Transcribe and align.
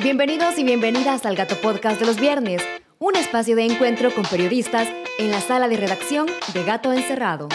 Bienvenidos 0.00 0.56
y 0.60 0.62
bienvenidas 0.62 1.26
al 1.26 1.34
Gato 1.34 1.56
Podcast 1.60 1.98
de 1.98 2.06
los 2.06 2.20
viernes, 2.20 2.62
un 3.00 3.16
espacio 3.16 3.56
de 3.56 3.64
encuentro 3.64 4.14
con 4.14 4.24
periodistas 4.24 4.86
en 5.18 5.32
la 5.32 5.40
sala 5.40 5.66
de 5.66 5.76
redacción 5.76 6.28
de 6.54 6.62
Gato 6.62 6.92
Encerrado. 6.92 7.48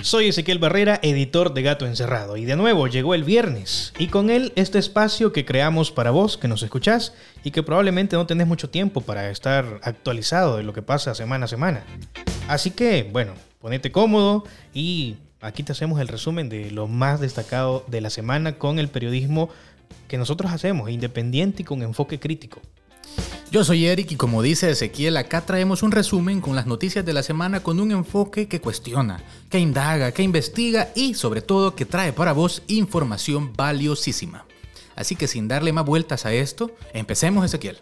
Soy 0.00 0.28
Ezequiel 0.28 0.58
Barrera, 0.58 0.98
editor 1.02 1.52
de 1.52 1.60
Gato 1.60 1.84
Encerrado, 1.84 2.38
y 2.38 2.46
de 2.46 2.56
nuevo 2.56 2.86
llegó 2.86 3.14
el 3.14 3.24
viernes, 3.24 3.92
y 3.98 4.06
con 4.06 4.30
él 4.30 4.54
este 4.56 4.78
espacio 4.78 5.34
que 5.34 5.44
creamos 5.44 5.92
para 5.92 6.12
vos 6.12 6.38
que 6.38 6.48
nos 6.48 6.62
escuchás 6.62 7.12
y 7.44 7.50
que 7.50 7.62
probablemente 7.62 8.16
no 8.16 8.26
tenés 8.26 8.46
mucho 8.46 8.70
tiempo 8.70 9.02
para 9.02 9.28
estar 9.28 9.80
actualizado 9.82 10.56
de 10.56 10.62
lo 10.62 10.72
que 10.72 10.80
pasa 10.80 11.14
semana 11.14 11.44
a 11.44 11.48
semana. 11.48 11.84
Así 12.48 12.70
que, 12.70 13.02
bueno, 13.12 13.34
ponete 13.60 13.92
cómodo 13.92 14.44
y 14.72 15.16
aquí 15.42 15.62
te 15.62 15.72
hacemos 15.72 16.00
el 16.00 16.08
resumen 16.08 16.48
de 16.48 16.70
lo 16.70 16.88
más 16.88 17.20
destacado 17.20 17.84
de 17.88 18.00
la 18.00 18.10
semana 18.10 18.58
con 18.58 18.78
el 18.78 18.88
periodismo 18.88 19.50
que 20.08 20.16
nosotros 20.16 20.52
hacemos, 20.52 20.88
independiente 20.88 21.62
y 21.62 21.64
con 21.64 21.82
enfoque 21.82 22.18
crítico. 22.18 22.60
Yo 23.50 23.64
soy 23.64 23.84
Eric 23.84 24.12
y 24.12 24.16
como 24.16 24.40
dice 24.40 24.70
Ezequiel, 24.70 25.18
acá 25.18 25.44
traemos 25.44 25.82
un 25.82 25.92
resumen 25.92 26.40
con 26.40 26.56
las 26.56 26.66
noticias 26.66 27.04
de 27.04 27.12
la 27.12 27.22
semana 27.22 27.62
con 27.62 27.80
un 27.80 27.90
enfoque 27.90 28.48
que 28.48 28.62
cuestiona, 28.62 29.22
que 29.50 29.58
indaga, 29.58 30.12
que 30.12 30.22
investiga 30.22 30.88
y 30.94 31.12
sobre 31.12 31.42
todo 31.42 31.74
que 31.74 31.84
trae 31.84 32.14
para 32.14 32.32
vos 32.32 32.62
información 32.68 33.52
valiosísima. 33.54 34.46
Así 34.96 35.16
que 35.16 35.28
sin 35.28 35.48
darle 35.48 35.72
más 35.72 35.84
vueltas 35.84 36.24
a 36.24 36.32
esto, 36.32 36.70
empecemos 36.94 37.44
Ezequiel. 37.44 37.78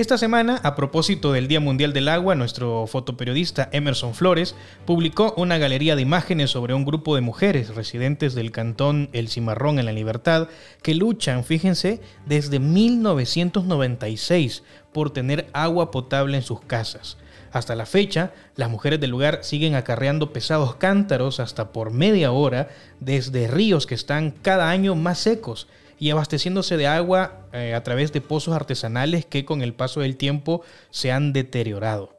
Esta 0.00 0.16
semana, 0.16 0.58
a 0.62 0.76
propósito 0.76 1.30
del 1.30 1.46
Día 1.46 1.60
Mundial 1.60 1.92
del 1.92 2.08
Agua, 2.08 2.34
nuestro 2.34 2.86
fotoperiodista 2.86 3.68
Emerson 3.70 4.14
Flores 4.14 4.54
publicó 4.86 5.34
una 5.36 5.58
galería 5.58 5.94
de 5.94 6.00
imágenes 6.00 6.48
sobre 6.48 6.72
un 6.72 6.86
grupo 6.86 7.16
de 7.16 7.20
mujeres 7.20 7.74
residentes 7.74 8.34
del 8.34 8.50
cantón 8.50 9.10
El 9.12 9.28
Cimarrón 9.28 9.78
en 9.78 9.84
la 9.84 9.92
Libertad 9.92 10.48
que 10.82 10.94
luchan, 10.94 11.44
fíjense, 11.44 12.00
desde 12.24 12.60
1996 12.60 14.62
por 14.90 15.10
tener 15.10 15.50
agua 15.52 15.90
potable 15.90 16.38
en 16.38 16.44
sus 16.44 16.62
casas. 16.62 17.18
Hasta 17.52 17.76
la 17.76 17.84
fecha, 17.84 18.32
las 18.56 18.70
mujeres 18.70 19.00
del 19.00 19.10
lugar 19.10 19.40
siguen 19.42 19.74
acarreando 19.74 20.32
pesados 20.32 20.76
cántaros 20.76 21.40
hasta 21.40 21.72
por 21.72 21.90
media 21.90 22.32
hora 22.32 22.70
desde 23.00 23.48
ríos 23.48 23.86
que 23.86 23.96
están 23.96 24.30
cada 24.30 24.70
año 24.70 24.94
más 24.94 25.18
secos 25.18 25.68
y 26.00 26.10
abasteciéndose 26.10 26.78
de 26.78 26.88
agua 26.88 27.46
eh, 27.52 27.74
a 27.74 27.84
través 27.84 28.12
de 28.12 28.22
pozos 28.22 28.54
artesanales 28.54 29.26
que 29.26 29.44
con 29.44 29.60
el 29.62 29.74
paso 29.74 30.00
del 30.00 30.16
tiempo 30.16 30.62
se 30.90 31.12
han 31.12 31.32
deteriorado. 31.32 32.16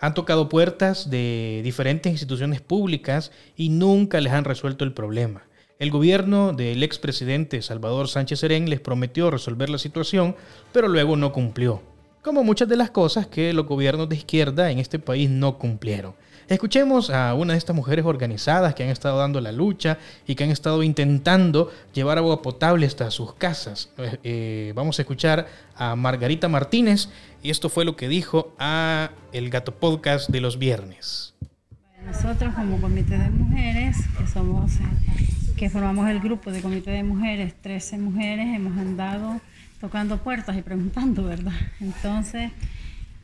Han 0.00 0.12
tocado 0.12 0.48
puertas 0.50 1.08
de 1.08 1.62
diferentes 1.64 2.12
instituciones 2.12 2.60
públicas 2.60 3.30
y 3.56 3.70
nunca 3.70 4.20
les 4.20 4.32
han 4.32 4.44
resuelto 4.44 4.84
el 4.84 4.92
problema. 4.92 5.44
El 5.78 5.90
gobierno 5.90 6.52
del 6.52 6.82
expresidente 6.82 7.62
Salvador 7.62 8.08
Sánchez 8.08 8.40
Serén 8.40 8.68
les 8.68 8.80
prometió 8.80 9.30
resolver 9.30 9.70
la 9.70 9.78
situación, 9.78 10.34
pero 10.72 10.88
luego 10.88 11.16
no 11.16 11.32
cumplió. 11.32 11.82
Como 12.22 12.42
muchas 12.42 12.68
de 12.68 12.76
las 12.76 12.90
cosas 12.90 13.28
que 13.28 13.52
los 13.52 13.66
gobiernos 13.66 14.08
de 14.08 14.16
izquierda 14.16 14.70
en 14.72 14.80
este 14.80 14.98
país 14.98 15.30
no 15.30 15.58
cumplieron. 15.58 16.14
Escuchemos 16.48 17.10
a 17.10 17.34
una 17.34 17.54
de 17.54 17.58
estas 17.58 17.74
mujeres 17.74 18.04
organizadas 18.04 18.72
que 18.74 18.84
han 18.84 18.90
estado 18.90 19.18
dando 19.18 19.40
la 19.40 19.50
lucha 19.50 19.98
y 20.28 20.36
que 20.36 20.44
han 20.44 20.50
estado 20.50 20.84
intentando 20.84 21.72
llevar 21.92 22.18
agua 22.18 22.40
potable 22.40 22.86
hasta 22.86 23.10
sus 23.10 23.34
casas. 23.34 23.90
Eh, 23.98 24.18
eh, 24.22 24.72
vamos 24.76 24.96
a 24.98 25.02
escuchar 25.02 25.48
a 25.74 25.96
Margarita 25.96 26.48
Martínez 26.48 27.08
y 27.42 27.50
esto 27.50 27.68
fue 27.68 27.84
lo 27.84 27.96
que 27.96 28.06
dijo 28.06 28.54
a 28.60 29.10
el 29.32 29.50
Gato 29.50 29.74
Podcast 29.74 30.30
de 30.30 30.40
los 30.40 30.56
viernes. 30.56 31.34
Nosotros 32.06 32.54
como 32.54 32.80
comité 32.80 33.18
de 33.18 33.28
mujeres, 33.30 33.96
que 34.16 34.28
somos, 34.28 34.70
que 35.56 35.68
formamos 35.68 36.08
el 36.08 36.20
grupo 36.20 36.52
de 36.52 36.60
comité 36.60 36.92
de 36.92 37.02
mujeres, 37.02 37.54
13 37.60 37.98
mujeres, 37.98 38.46
hemos 38.54 38.78
andado 38.78 39.40
tocando 39.80 40.18
puertas 40.18 40.56
y 40.56 40.62
preguntando, 40.62 41.24
¿verdad? 41.24 41.54
Entonces, 41.80 42.52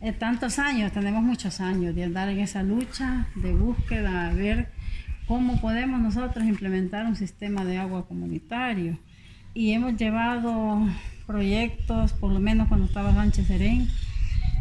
eh, 0.03 0.13
tantos 0.13 0.59
años, 0.59 0.91
tenemos 0.91 1.23
muchos 1.23 1.61
años 1.61 1.95
de 1.95 2.03
andar 2.03 2.29
en 2.29 2.41
esa 2.41 2.65
lucha 2.65 3.29
de 3.37 3.55
búsqueda, 3.55 4.29
a 4.29 4.33
ver 4.33 4.69
cómo 5.27 5.61
podemos 5.61 6.01
nosotros 6.01 6.45
implementar 6.45 7.07
un 7.07 7.15
sistema 7.15 7.65
de 7.65 7.79
agua 7.79 8.09
comunitario. 8.09 8.99
Y 9.55 9.73
hemos 9.73 9.97
llevado 9.97 10.89
proyectos, 11.27 12.13
por 12.15 12.33
lo 12.33 12.41
menos 12.41 12.67
cuando 12.67 12.87
estaba 12.87 13.15
Sánchez 13.15 13.47
Serén, 13.47 13.89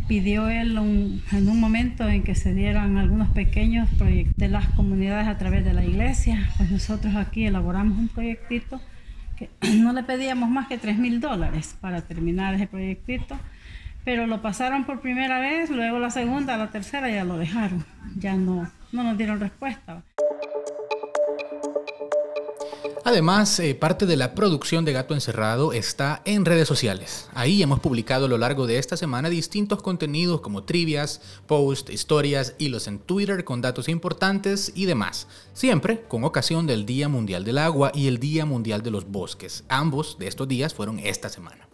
pidió 0.07 0.47
él 0.47 0.78
en 0.78 1.50
un 1.50 1.59
momento 1.59 2.07
en 2.07 2.22
que 2.22 2.35
se 2.35 2.53
dieran 2.53 2.97
algunos 2.97 3.30
pequeños 3.30 3.90
proyectos 3.97 4.38
de 4.38 4.47
las 4.47 4.68
comunidades 4.69 5.28
a 5.28 5.40
través 5.40 5.66
de 5.66 5.74
la 5.74 5.84
iglesia, 5.84 6.50
pues 6.57 6.69
nosotros 6.69 7.16
aquí 7.16 7.46
elaboramos 7.46 7.97
un 7.97 8.09
proyectito 8.09 8.80
que 9.38 9.50
no 9.78 9.91
le 9.91 10.03
pedíamos 10.03 10.51
más 10.51 10.68
que 10.68 10.78
3 10.78 11.00
mil 11.00 11.19
dólares 11.19 11.75
para 11.81 12.01
terminar 12.01 12.53
ese 12.53 12.68
proyectito 12.68 13.40
pero 14.03 14.28
lo 14.28 14.41
pasaron 14.41 14.85
por 14.85 15.01
primera 15.01 15.39
vez, 15.39 15.69
luego 15.69 16.00
la 16.00 16.09
segunda, 16.09 16.57
la 16.57 16.72
tercera 16.72 17.09
ya 17.09 17.23
lo 17.23 17.38
dejaron, 17.38 17.85
ya 18.17 18.35
no, 18.35 18.72
no 18.91 19.03
nos 19.03 19.17
dieron 19.17 19.39
respuesta. 19.39 20.03
Además, 23.03 23.59
eh, 23.59 23.73
parte 23.73 24.06
de 24.06 24.16
la 24.16 24.35
producción 24.35 24.85
de 24.85 24.94
Gato 24.94 25.16
Encerrado 25.16 25.73
está 25.73 26.22
en 26.23 26.45
redes 26.45 26.67
sociales. 26.67 27.29
Ahí 27.34 27.63
hemos 27.63 27.79
publicado 27.79 28.25
a 28.25 28.29
lo 28.29 28.38
largo 28.38 28.67
de 28.67 28.78
esta 28.78 28.95
semana 28.95 29.29
distintos 29.29 29.81
contenidos 29.81 30.41
como 30.41 30.63
trivias, 30.63 31.19
posts, 31.47 31.91
historias, 31.91 32.53
hilos 32.59 32.88
en 32.88 33.00
Twitter 33.00 33.44
con 33.44 33.59
datos 33.59 33.89
importantes 33.89 34.72
y 34.75 34.85
demás. 34.85 35.28
Siempre 35.53 36.03
con 36.07 36.23
ocasión 36.23 36.68
del 36.68 36.85
Día 36.85 37.09
Mundial 37.09 37.44
del 37.44 37.57
Agua 37.57 37.91
y 37.95 38.07
el 38.07 38.19
Día 38.19 38.45
Mundial 38.45 38.83
de 38.83 38.91
los 38.91 39.09
Bosques. 39.09 39.63
Ambos 39.68 40.18
de 40.19 40.28
estos 40.28 40.47
días 40.47 40.73
fueron 40.73 41.00
esta 41.00 41.29
semana. 41.29 41.68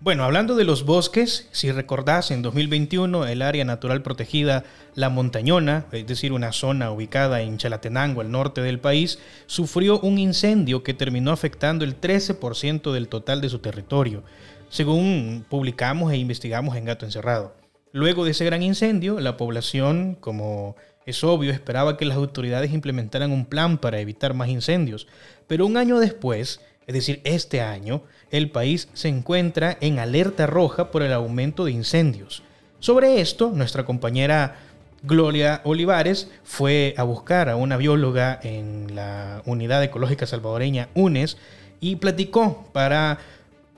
Bueno, 0.00 0.22
hablando 0.22 0.54
de 0.54 0.62
los 0.62 0.84
bosques, 0.84 1.48
si 1.50 1.72
recordás, 1.72 2.30
en 2.30 2.40
2021 2.40 3.26
el 3.26 3.42
área 3.42 3.64
natural 3.64 4.00
protegida 4.00 4.62
La 4.94 5.08
Montañona, 5.08 5.86
es 5.90 6.06
decir, 6.06 6.32
una 6.32 6.52
zona 6.52 6.92
ubicada 6.92 7.40
en 7.40 7.58
Chalatenango, 7.58 8.20
al 8.20 8.30
norte 8.30 8.60
del 8.60 8.78
país, 8.78 9.18
sufrió 9.46 9.98
un 9.98 10.18
incendio 10.18 10.84
que 10.84 10.94
terminó 10.94 11.32
afectando 11.32 11.84
el 11.84 12.00
13% 12.00 12.92
del 12.92 13.08
total 13.08 13.40
de 13.40 13.48
su 13.48 13.58
territorio, 13.58 14.22
según 14.68 15.44
publicamos 15.48 16.12
e 16.12 16.16
investigamos 16.16 16.76
en 16.76 16.84
Gato 16.84 17.04
Encerrado. 17.04 17.56
Luego 17.90 18.24
de 18.24 18.30
ese 18.30 18.44
gran 18.44 18.62
incendio, 18.62 19.18
la 19.18 19.36
población, 19.36 20.16
como 20.20 20.76
es 21.06 21.24
obvio, 21.24 21.50
esperaba 21.50 21.96
que 21.96 22.04
las 22.04 22.18
autoridades 22.18 22.72
implementaran 22.72 23.32
un 23.32 23.46
plan 23.46 23.78
para 23.78 23.98
evitar 23.98 24.32
más 24.32 24.48
incendios, 24.48 25.08
pero 25.48 25.66
un 25.66 25.76
año 25.76 25.98
después, 25.98 26.60
es 26.88 26.94
decir, 26.94 27.20
este 27.24 27.60
año, 27.60 28.02
el 28.30 28.50
país 28.50 28.88
se 28.94 29.08
encuentra 29.08 29.76
en 29.82 29.98
alerta 29.98 30.46
roja 30.46 30.90
por 30.90 31.02
el 31.02 31.12
aumento 31.12 31.66
de 31.66 31.72
incendios. 31.72 32.42
Sobre 32.80 33.20
esto, 33.20 33.50
nuestra 33.54 33.84
compañera 33.84 34.56
Gloria 35.02 35.60
Olivares 35.64 36.30
fue 36.44 36.94
a 36.96 37.02
buscar 37.02 37.50
a 37.50 37.56
una 37.56 37.76
bióloga 37.76 38.40
en 38.42 38.96
la 38.96 39.42
Unidad 39.44 39.84
Ecológica 39.84 40.26
Salvadoreña 40.26 40.88
UNES 40.94 41.36
y 41.78 41.96
platicó 41.96 42.66
para 42.72 43.18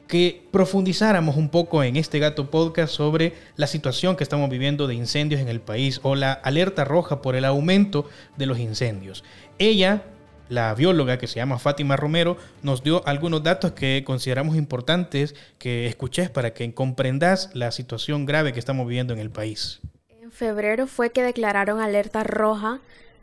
que 0.07 0.43
profundizáramos 0.53 1.37
un 1.37 1.49
poco 1.49 1.83
en 1.83 1.97
este 1.97 2.21
gato 2.21 2.49
podcast 2.49 2.95
sobre 2.95 3.35
la 3.57 3.67
situación 3.67 4.15
que 4.15 4.25
estamos 4.25 4.49
viviendo 4.51 4.87
de 4.87 4.95
incendios 4.95 5.41
en 5.41 5.49
el 5.49 5.61
país 5.61 5.99
o 6.05 6.15
la 6.15 6.33
alerta 6.33 6.85
roja 6.85 7.23
por 7.23 7.35
el 7.35 7.45
aumento 7.45 8.09
de 8.37 8.47
los 8.47 8.61
incendios. 8.61 9.25
Ella 9.59 10.05
la 10.51 10.75
bióloga 10.75 11.17
que 11.17 11.29
se 11.29 11.37
llama 11.37 11.59
Fátima 11.59 11.97
Romero 11.97 12.37
nos 12.63 12.83
dio 12.83 13.07
algunos 13.07 13.43
datos 13.43 13.73
que 13.73 14.03
consideramos 14.05 14.57
importantes 14.57 15.37
que 15.59 15.87
escuches 15.87 16.29
para 16.29 16.53
que 16.53 16.75
comprendas 16.75 17.51
la 17.55 17.71
situación 17.71 18.27
grave 18.27 18.53
que 18.53 18.59
estamos 18.59 18.87
viviendo 18.87 19.15
en 19.15 19.21
el 19.21 19.31
país. 19.31 19.81
En 20.21 20.33
febrero 20.33 20.89
fue 20.89 21.11
que 21.11 21.23
declararon 21.23 21.81
alerta 21.81 22.25
roja 22.25 22.81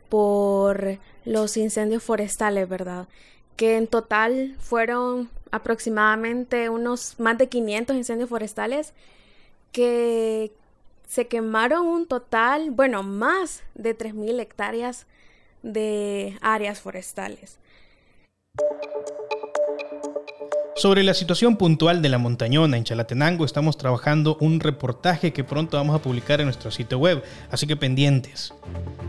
por 0.08 0.98
los 1.26 1.58
incendios 1.58 2.02
forestales, 2.02 2.66
¿verdad? 2.66 3.08
Que 3.56 3.76
en 3.76 3.88
total 3.88 4.56
fueron 4.58 5.28
aproximadamente 5.50 6.70
unos 6.70 7.20
más 7.20 7.36
de 7.36 7.48
500 7.48 7.94
incendios 7.94 8.30
forestales 8.30 8.94
que 9.70 10.50
se 11.06 11.26
quemaron 11.26 11.86
un 11.86 12.06
total, 12.06 12.70
bueno, 12.70 13.02
más 13.02 13.62
de 13.74 13.96
3.000 13.96 14.40
hectáreas 14.40 15.06
de 15.62 16.36
áreas 16.40 16.80
forestales. 16.80 17.58
Sobre 20.78 21.02
la 21.02 21.12
situación 21.12 21.56
puntual 21.56 22.02
de 22.02 22.08
la 22.08 22.18
montañona 22.18 22.76
en 22.76 22.84
Chalatenango 22.84 23.44
estamos 23.44 23.76
trabajando 23.76 24.36
un 24.40 24.60
reportaje 24.60 25.32
que 25.32 25.42
pronto 25.42 25.76
vamos 25.76 25.96
a 25.96 26.02
publicar 26.02 26.40
en 26.40 26.46
nuestro 26.46 26.70
sitio 26.70 26.98
web, 26.98 27.24
así 27.50 27.66
que 27.66 27.74
pendientes. 27.74 28.54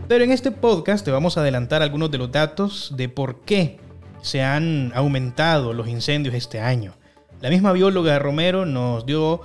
Pero 0.08 0.24
en 0.24 0.32
este 0.32 0.50
podcast 0.50 1.04
te 1.04 1.12
vamos 1.12 1.36
a 1.36 1.42
adelantar 1.42 1.80
algunos 1.80 2.10
de 2.10 2.18
los 2.18 2.32
datos 2.32 2.92
de 2.96 3.08
por 3.08 3.42
qué 3.42 3.78
se 4.20 4.42
han 4.42 4.90
aumentado 4.96 5.72
los 5.72 5.86
incendios 5.86 6.34
este 6.34 6.58
año. 6.58 6.94
La 7.40 7.50
misma 7.50 7.72
bióloga 7.72 8.18
Romero 8.18 8.66
nos 8.66 9.06
dio 9.06 9.40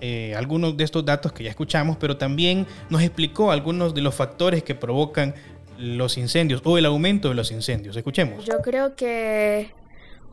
eh, 0.00 0.34
algunos 0.36 0.76
de 0.76 0.84
estos 0.84 1.04
datos 1.04 1.32
que 1.32 1.42
ya 1.44 1.50
escuchamos, 1.50 1.96
pero 1.96 2.16
también 2.16 2.66
nos 2.88 3.02
explicó 3.02 3.50
algunos 3.50 3.94
de 3.94 4.02
los 4.02 4.14
factores 4.14 4.62
que 4.62 4.74
provocan 4.74 5.34
los 5.84 6.18
incendios 6.18 6.62
o 6.64 6.78
el 6.78 6.86
aumento 6.86 7.28
de 7.28 7.34
los 7.34 7.50
incendios. 7.50 7.96
Escuchemos. 7.96 8.44
Yo 8.44 8.60
creo 8.62 8.96
que 8.96 9.70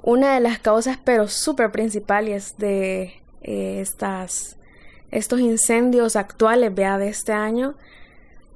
una 0.01 0.33
de 0.33 0.39
las 0.39 0.59
causas, 0.59 0.97
pero 1.03 1.27
súper 1.27 1.71
principales 1.71 2.55
de 2.57 3.13
eh, 3.43 3.79
estas, 3.81 4.57
estos 5.11 5.39
incendios 5.39 6.15
actuales, 6.15 6.73
vea, 6.73 6.97
de 6.97 7.09
este 7.09 7.33
año, 7.33 7.75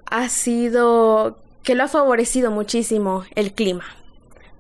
ha 0.06 0.30
sido 0.30 1.38
que 1.64 1.76
lo 1.76 1.84
ha 1.84 1.88
favorecido 1.88 2.52
muchísimo 2.52 3.26
el 3.36 3.54
clima. 3.54 3.86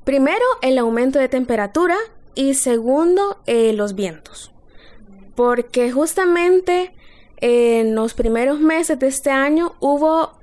Primero, 0.03 0.43
el 0.61 0.77
aumento 0.77 1.19
de 1.19 1.29
temperatura 1.29 1.95
y 2.35 2.55
segundo, 2.55 3.39
eh, 3.47 3.73
los 3.73 3.95
vientos. 3.95 4.51
Porque 5.35 5.91
justamente 5.91 6.93
en 7.37 7.95
los 7.95 8.13
primeros 8.13 8.59
meses 8.59 8.99
de 8.99 9.07
este 9.07 9.31
año 9.31 9.75
hubo 9.79 10.33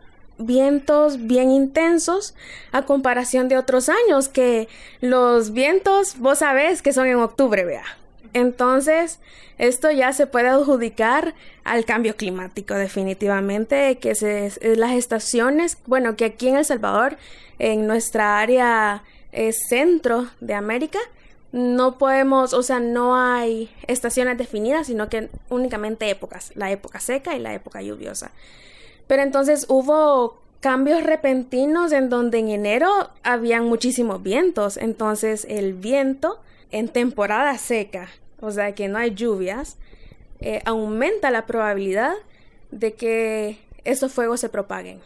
vientos 0.47 1.27
bien 1.27 1.51
intensos 1.51 2.35
a 2.73 2.83
comparación 2.83 3.49
de 3.49 3.57
otros 3.57 3.89
años 3.89 4.29
que 4.29 4.69
los 5.01 5.53
vientos 5.53 6.19
vos 6.19 6.39
sabés 6.39 6.83
que 6.83 6.93
son 6.93 7.07
en 7.07 7.17
octubre, 7.17 7.65
vea. 7.65 7.85
Entonces, 8.35 9.19
esto 9.59 9.91
ya 9.91 10.13
se 10.13 10.27
puede 10.27 10.49
adjudicar 10.49 11.35
al 11.65 11.85
cambio 11.85 12.17
climático 12.17 12.75
definitivamente, 12.75 13.99
que 13.99 14.15
se, 14.15 14.53
las 14.77 14.93
estaciones, 14.93 15.79
bueno, 15.87 16.17
que 16.17 16.25
aquí 16.25 16.49
en 16.49 16.57
El 16.57 16.65
Salvador, 16.65 17.17
en 17.59 17.87
nuestra 17.87 18.39
área 18.41 19.05
eh, 19.33 19.53
centro 19.53 20.29
de 20.41 20.55
América, 20.55 20.99
no 21.53 21.99
podemos, 21.99 22.55
o 22.55 22.63
sea, 22.63 22.81
no 22.81 23.15
hay 23.15 23.71
estaciones 23.87 24.39
definidas, 24.39 24.87
sino 24.87 25.11
que 25.11 25.29
únicamente 25.51 26.09
épocas, 26.09 26.53
la 26.55 26.71
época 26.71 26.99
seca 26.99 27.37
y 27.37 27.39
la 27.39 27.53
época 27.53 27.83
lluviosa. 27.83 28.33
Pero 29.07 29.23
entonces 29.23 29.67
hubo 29.69 30.43
cambios 30.61 31.03
repentinos 31.03 31.93
en 31.93 32.09
donde 32.09 32.39
en 32.39 32.49
enero 32.49 32.89
habían 33.23 33.65
muchísimos 33.65 34.23
vientos, 34.23 34.77
entonces 34.77 35.47
el 35.51 35.75
viento 35.75 36.41
en 36.71 36.89
temporada 36.89 37.59
seca, 37.59 38.09
o 38.41 38.51
sea 38.51 38.73
que 38.73 38.89
no 38.89 38.99
hay 38.99 39.15
lluvias, 39.15 39.77
eh, 40.41 40.63
aumenta 40.65 41.31
la 41.31 41.47
probabilidad 41.47 42.15
de 42.71 42.95
que 42.95 43.59
esos 43.85 44.13
fuegos 44.13 44.41
se 44.41 44.49
propaguen. 44.49 45.01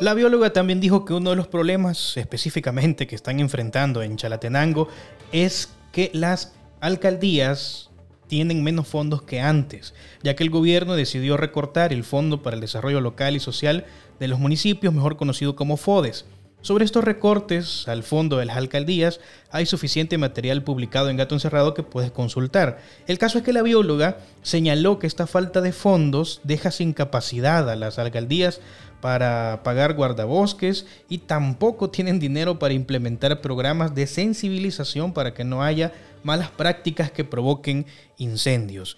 La 0.00 0.12
bióloga 0.12 0.52
también 0.52 0.80
dijo 0.80 1.04
que 1.04 1.14
uno 1.14 1.30
de 1.30 1.36
los 1.36 1.46
problemas 1.46 2.16
específicamente 2.16 3.06
que 3.06 3.14
están 3.14 3.40
enfrentando 3.40 4.02
en 4.02 4.16
Chalatenango 4.16 4.88
es 5.32 5.70
que 5.92 6.10
las 6.12 6.52
alcaldías 6.80 7.90
tienen 8.34 8.64
menos 8.64 8.88
fondos 8.88 9.22
que 9.22 9.40
antes, 9.40 9.94
ya 10.24 10.34
que 10.34 10.42
el 10.42 10.50
gobierno 10.50 10.96
decidió 10.96 11.36
recortar 11.36 11.92
el 11.92 12.02
Fondo 12.02 12.42
para 12.42 12.56
el 12.56 12.60
Desarrollo 12.60 13.00
Local 13.00 13.36
y 13.36 13.38
Social 13.38 13.84
de 14.18 14.26
los 14.26 14.40
municipios, 14.40 14.92
mejor 14.92 15.16
conocido 15.16 15.54
como 15.54 15.76
FODES. 15.76 16.24
Sobre 16.60 16.84
estos 16.84 17.04
recortes 17.04 17.86
al 17.86 18.02
fondo 18.02 18.38
de 18.38 18.46
las 18.46 18.56
alcaldías 18.56 19.20
hay 19.52 19.66
suficiente 19.66 20.18
material 20.18 20.64
publicado 20.64 21.10
en 21.10 21.16
Gato 21.16 21.36
Encerrado 21.36 21.74
que 21.74 21.84
puedes 21.84 22.10
consultar. 22.10 22.80
El 23.06 23.18
caso 23.18 23.38
es 23.38 23.44
que 23.44 23.52
la 23.52 23.62
bióloga 23.62 24.18
señaló 24.42 24.98
que 24.98 25.06
esta 25.06 25.28
falta 25.28 25.60
de 25.60 25.70
fondos 25.70 26.40
deja 26.42 26.72
sin 26.72 26.92
capacidad 26.92 27.70
a 27.70 27.76
las 27.76 28.00
alcaldías 28.00 28.60
para 29.00 29.60
pagar 29.62 29.94
guardabosques 29.94 30.86
y 31.08 31.18
tampoco 31.18 31.90
tienen 31.90 32.18
dinero 32.18 32.58
para 32.58 32.74
implementar 32.74 33.40
programas 33.40 33.94
de 33.94 34.08
sensibilización 34.08 35.12
para 35.12 35.34
que 35.34 35.44
no 35.44 35.62
haya 35.62 35.92
malas 36.24 36.50
prácticas 36.50 37.10
que 37.10 37.24
provoquen 37.24 37.86
incendios. 38.16 38.96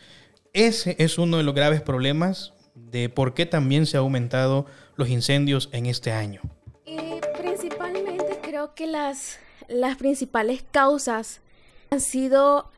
Ese 0.53 0.97
es 0.99 1.19
uno 1.19 1.37
de 1.37 1.43
los 1.43 1.55
graves 1.55 1.83
problemas 1.83 2.55
de 2.75 3.09
por 3.09 3.35
qué 3.35 3.47
también 3.47 3.87
se 3.87 3.97
han 3.97 4.03
aumentado 4.03 4.67
los 4.97 5.09
incendios 5.09 5.69
en 5.73 5.87
este 5.87 6.13
año 6.13 6.41
creo 8.57 8.75
que 8.75 8.87
las, 8.87 9.39
las 9.69 9.99
principales 9.99 10.65
causas 10.71 11.43
han 11.91 12.01
sido 12.01 12.71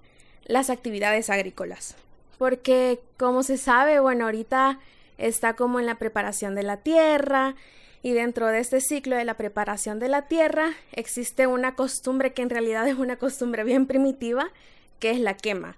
las 0.45 0.71
actividades 0.71 1.31
agrícolas. 1.31 1.95
Porque 2.37 2.99
como 3.17 3.45
se 3.45 3.59
sabe, 3.59 4.01
bueno, 4.01 4.25
ahorita 4.25 4.81
está 5.19 5.55
como 5.55 5.79
en 5.79 5.87
la 5.87 5.95
preparación 5.95 6.57
de 6.57 6.65
la 6.65 6.79
tierra 6.79 7.55
y 8.03 8.13
dentro 8.13 8.47
de 8.47 8.61
este 8.61 8.81
ciclo 8.81 9.17
de 9.17 9.25
la 9.25 9.35
preparación 9.35 9.99
de 9.99 10.09
la 10.09 10.23
tierra 10.23 10.73
existe 10.93 11.47
una 11.47 11.75
costumbre 11.75 12.33
que 12.33 12.43
en 12.43 12.51
realidad 12.51 12.87
es 12.87 12.97
una 12.97 13.17
costumbre 13.17 13.65
bien 13.65 13.87
primitiva, 13.87 14.49
que 15.01 15.11
es 15.11 15.21
la 15.21 15.35
quema, 15.35 15.77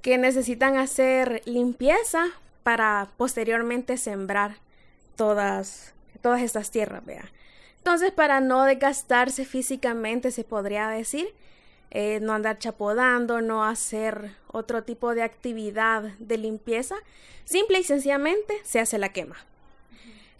que 0.00 0.18
necesitan 0.18 0.76
hacer 0.76 1.42
limpieza 1.44 2.26
para 2.62 3.08
posteriormente 3.16 3.96
sembrar 3.96 4.56
todas, 5.16 5.94
todas 6.20 6.42
estas 6.42 6.70
tierras, 6.70 7.04
vea. 7.04 7.30
Entonces, 7.78 8.12
para 8.12 8.40
no 8.40 8.64
desgastarse 8.64 9.44
físicamente, 9.44 10.30
se 10.30 10.44
podría 10.44 10.88
decir, 10.88 11.34
eh, 11.90 12.20
no 12.20 12.32
andar 12.32 12.58
chapodando, 12.58 13.40
no 13.40 13.64
hacer 13.64 14.36
otro 14.46 14.84
tipo 14.84 15.14
de 15.14 15.22
actividad 15.22 16.02
de 16.18 16.38
limpieza, 16.38 16.94
simple 17.44 17.80
y 17.80 17.84
sencillamente 17.84 18.54
se 18.62 18.80
hace 18.80 18.98
la 18.98 19.08
quema. 19.08 19.36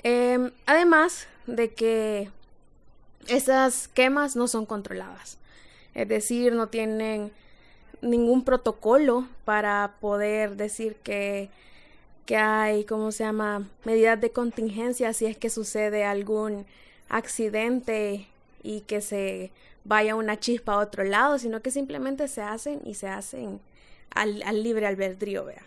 Em, 0.04 0.50
además 0.66 1.26
de 1.46 1.72
que 1.72 2.30
esas 3.28 3.88
quemas 3.88 4.36
no 4.36 4.48
son 4.48 4.66
controladas, 4.66 5.38
es 5.94 6.08
decir, 6.08 6.54
no 6.54 6.68
tienen 6.68 7.32
ningún 8.00 8.44
protocolo 8.44 9.28
para 9.44 9.94
poder 10.00 10.56
decir 10.56 10.96
que, 10.96 11.50
que 12.26 12.36
hay, 12.36 12.84
¿cómo 12.84 13.12
se 13.12 13.24
llama?, 13.24 13.68
medidas 13.84 14.20
de 14.20 14.30
contingencia 14.30 15.12
si 15.12 15.26
es 15.26 15.36
que 15.36 15.50
sucede 15.50 16.04
algún 16.04 16.66
accidente 17.08 18.26
y 18.62 18.80
que 18.82 19.00
se 19.00 19.50
vaya 19.84 20.14
una 20.14 20.38
chispa 20.38 20.74
a 20.74 20.78
otro 20.78 21.04
lado, 21.04 21.38
sino 21.38 21.60
que 21.60 21.70
simplemente 21.70 22.28
se 22.28 22.42
hacen 22.42 22.80
y 22.84 22.94
se 22.94 23.08
hacen 23.08 23.60
al, 24.14 24.62
libre 24.62 24.86
albedrío. 24.86 25.44
Vea. 25.44 25.62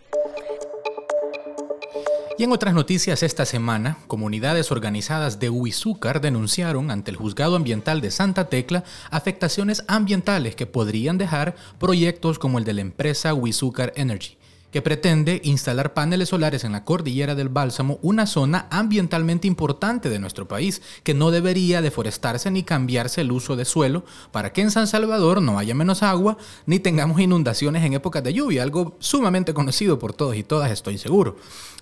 Y 2.37 2.43
en 2.43 2.51
otras 2.51 2.73
noticias 2.73 3.23
esta 3.23 3.45
semana, 3.45 3.97
comunidades 4.07 4.69
organizadas 4.69 5.39
de 5.39 5.49
Huizúcar 5.49 6.19
denunciaron 6.19 6.91
ante 6.91 7.09
el 7.09 7.15
Juzgado 7.15 7.55
Ambiental 7.55 8.01
de 8.01 8.11
Santa 8.11 8.49
Tecla 8.49 8.83
afectaciones 9.09 9.85
ambientales 9.87 10.53
que 10.57 10.65
podrían 10.65 11.17
dejar 11.17 11.55
proyectos 11.79 12.37
como 12.37 12.59
el 12.59 12.65
de 12.65 12.73
la 12.73 12.81
empresa 12.81 13.33
Huizúcar 13.33 13.93
Energy 13.95 14.37
que 14.75 14.81
pretende 14.81 15.39
instalar 15.45 15.93
paneles 15.93 16.27
solares 16.27 16.65
en 16.65 16.73
la 16.73 16.83
cordillera 16.83 17.33
del 17.33 17.47
Bálsamo, 17.47 17.97
una 18.01 18.25
zona 18.25 18.67
ambientalmente 18.69 19.47
importante 19.47 20.09
de 20.09 20.19
nuestro 20.19 20.49
país, 20.49 20.81
que 21.03 21.13
no 21.13 21.31
debería 21.31 21.81
deforestarse 21.81 22.51
ni 22.51 22.63
cambiarse 22.63 23.21
el 23.21 23.31
uso 23.31 23.55
de 23.55 23.63
suelo 23.63 24.03
para 24.33 24.51
que 24.51 24.59
en 24.59 24.71
San 24.71 24.87
Salvador 24.87 25.41
no 25.41 25.57
haya 25.57 25.73
menos 25.73 26.03
agua 26.03 26.35
ni 26.65 26.79
tengamos 26.79 27.21
inundaciones 27.21 27.85
en 27.85 27.93
épocas 27.93 28.21
de 28.21 28.33
lluvia, 28.33 28.63
algo 28.63 28.97
sumamente 28.99 29.53
conocido 29.53 29.97
por 29.97 30.11
todos 30.11 30.35
y 30.35 30.43
todas, 30.43 30.69
estoy 30.69 30.97
seguro. 30.97 31.37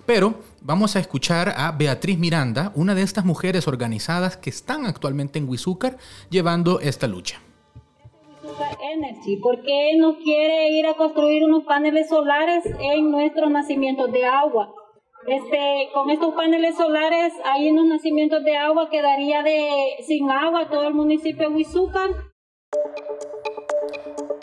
Pero 0.06 0.38
vamos 0.60 0.94
a 0.94 1.00
escuchar 1.00 1.52
a 1.56 1.72
Beatriz 1.72 2.16
Miranda, 2.16 2.70
una 2.76 2.94
de 2.94 3.02
estas 3.02 3.24
mujeres 3.24 3.66
organizadas 3.66 4.36
que 4.36 4.50
están 4.50 4.86
actualmente 4.86 5.40
en 5.40 5.48
Huizúcar 5.48 5.98
llevando 6.30 6.78
esta 6.78 7.08
lucha. 7.08 7.40
Energy. 8.80 9.36
¿Por 9.36 9.62
qué 9.62 9.96
no 9.96 10.16
quiere 10.18 10.70
ir 10.70 10.86
a 10.86 10.94
construir 10.94 11.44
unos 11.44 11.64
paneles 11.64 12.08
solares 12.08 12.64
en 12.80 13.10
nuestros 13.10 13.50
nacimientos 13.50 14.12
de 14.12 14.24
agua? 14.24 14.72
Este, 15.26 15.88
con 15.94 16.10
estos 16.10 16.34
paneles 16.34 16.76
solares, 16.76 17.32
ahí 17.44 17.68
en 17.68 17.76
los 17.76 17.86
nacimientos 17.86 18.44
de 18.44 18.56
agua 18.56 18.90
quedaría 18.90 19.42
de, 19.42 19.96
sin 20.06 20.30
agua 20.30 20.68
todo 20.68 20.86
el 20.86 20.94
municipio 20.94 21.48
de 21.48 21.54
Huizúcar. 21.54 22.10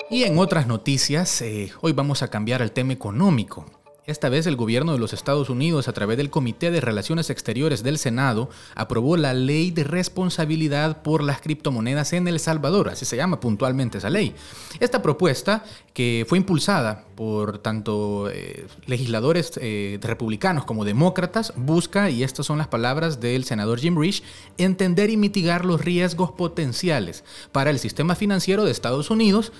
Y 0.10 0.24
en 0.24 0.39
otras 0.39 0.68
noticias, 0.68 1.41
eh, 1.41 1.72
hoy 1.82 1.94
vamos 1.94 2.24
a 2.24 2.30
cambiar 2.30 2.62
el 2.62 2.72
tema 2.72 2.94
económico. 2.94 3.65
Esta 4.08 4.29
vez 4.29 4.48
el 4.48 4.55
gobierno 4.55 4.93
de 4.93 4.98
los 4.98 5.13
Estados 5.13 5.51
Unidos, 5.51 5.88
a 5.88 5.93
través 5.93 6.17
del 6.17 6.31
Comité 6.31 6.72
de 6.72 6.81
Relaciones 6.81 7.29
Exteriores 7.29 7.84
del 7.84 8.00
Senado, 8.00 8.50
aprobó 8.74 9.15
la 9.15 9.36
ley 9.36 9.70
de 9.70 9.84
responsabilidad 9.84 11.03
por 11.03 11.22
las 11.22 11.39
criptomonedas 11.39 12.12
en 12.13 12.27
El 12.27 12.39
Salvador, 12.39 12.89
así 12.89 13.05
se 13.05 13.15
llama 13.15 13.39
puntualmente 13.39 14.00
esa 14.00 14.10
ley. 14.10 14.34
Esta 14.79 15.03
propuesta, 15.03 15.63
que 15.93 16.25
fue 16.27 16.39
impulsada 16.39 17.05
por 17.15 17.60
tanto 17.60 18.27
eh, 18.31 18.65
legisladores 18.88 19.51
eh, 19.62 20.00
republicanos 20.01 20.65
como 20.65 20.84
demócratas, 20.84 21.53
busca, 21.55 22.10
y 22.10 22.24
estas 22.24 22.48
son 22.48 22.58
las 22.58 22.70
palabras 22.70 23.20
del 23.20 23.43
senador 23.43 23.79
Jim 23.79 23.96
Rich, 24.00 24.24
entender 24.58 25.12
y 25.12 25.17
mitigar 25.17 25.63
los 25.63 25.79
riesgos 25.79 26.31
potenciales 26.31 27.24
para 27.51 27.70
el 27.70 27.77
sistema 27.77 28.15
financiero 28.15 28.65
de 28.65 28.72
Estados 28.72 29.12
Unidos 29.12 29.51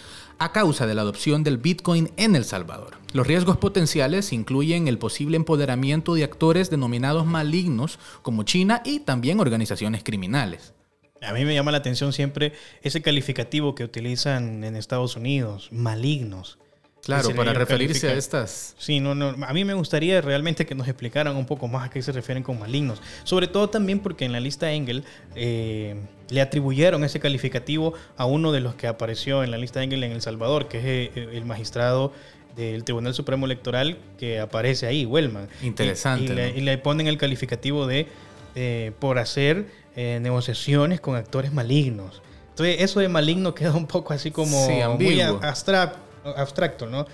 a 0.41 0.51
causa 0.51 0.88
de 0.88 0.95
la 0.95 1.03
adopción 1.03 1.43
del 1.43 1.60
Bitcoin 1.60 2.10
en 2.17 2.36
El 2.36 2.45
Salvador. 2.45 2.98
Los 3.13 3.27
riesgos 3.27 3.57
potenciales 3.57 4.33
incluyen 4.33 4.88
el 4.88 4.98
posible 4.98 5.38
empoderamiento 5.38 6.15
de 6.15 6.24
actores 6.24 6.71
denominados 6.71 7.27
malignos 7.27 8.00
como 8.24 8.41
China 8.41 8.81
y 8.83 9.01
también 9.01 9.39
organizaciones 9.39 10.03
criminales. 10.03 10.74
A 11.21 11.31
mí 11.33 11.45
me 11.45 11.53
llama 11.53 11.71
la 11.71 11.77
atención 11.77 12.12
siempre 12.12 12.53
ese 12.81 13.03
calificativo 13.03 13.75
que 13.75 13.83
utilizan 13.83 14.63
en 14.63 14.75
Estados 14.75 15.15
Unidos, 15.15 15.69
malignos. 15.71 16.57
Claro, 17.03 17.34
para 17.36 17.53
referirse 17.53 18.10
a 18.10 18.13
estas. 18.13 18.75
Sí, 18.77 19.00
no, 19.00 19.15
no. 19.15 19.36
A 19.46 19.53
mí 19.53 19.65
me 19.65 19.74
gustaría 19.74 20.22
realmente 20.22 20.65
que 20.65 20.75
nos 20.75 20.88
explicaran 20.88 21.36
un 21.36 21.46
poco 21.46 21.67
más 21.67 21.88
a 21.88 21.89
qué 21.89 22.01
se 22.01 22.12
refieren 22.12 22.43
con 22.43 22.60
malignos. 22.60 23.01
Sobre 23.24 23.48
todo 23.48 23.70
también 23.70 24.00
porque 24.00 24.25
en 24.25 24.31
la 24.31 24.39
lista 24.39 24.72
Engel 24.72 25.03
eh, 25.36 25.96
le 26.29 26.41
atribuyeron 26.41 27.03
ese 27.03 27.20
calificativo 27.20 27.93
a 28.17 28.25
uno 28.25 28.51
de 28.51 28.60
los 28.60 28.75
que 28.75 28.88
apareció 28.88 29.43
en 29.43 29.50
la 29.50 29.58
lista 29.58 29.81
Engel 29.81 30.03
en 30.03 30.12
El 30.12 30.22
Salvador, 30.22 30.67
que 30.67 30.77
es 30.77 31.17
eh, 31.17 31.29
el 31.34 31.46
magistrado 31.46 32.13
del 32.55 32.84
Tribunal 32.84 33.15
Supremo 33.15 33.46
Electoral 33.48 33.98
que 34.20 34.39
aparece 34.39 34.86
ahí, 34.86 35.05
Wellman. 35.05 35.48
Interesante. 35.63 36.53
Y, 36.55 36.62
le, 36.62 36.77
ponen 36.77 37.08
el 37.08 37.17
calificativo 37.17 37.88
de 37.88 38.08
eh, 38.53 38.91
por 39.00 39.17
hacer 39.17 39.81
negociaciones 39.96 41.01
con 41.01 41.15
actores 41.15 41.51
malignos. 41.51 42.22
Entonces, 42.51 42.77
eso 42.79 43.01
de 43.01 43.10
maligno 43.10 43.53
queda 43.53 43.74
un 43.74 43.88
poco 43.88 44.13
así 44.13 44.31
como 44.31 44.70
muy 44.98 45.20
abstracto 45.20 46.11
abstracto, 46.24 46.88
¿no? 46.88 47.06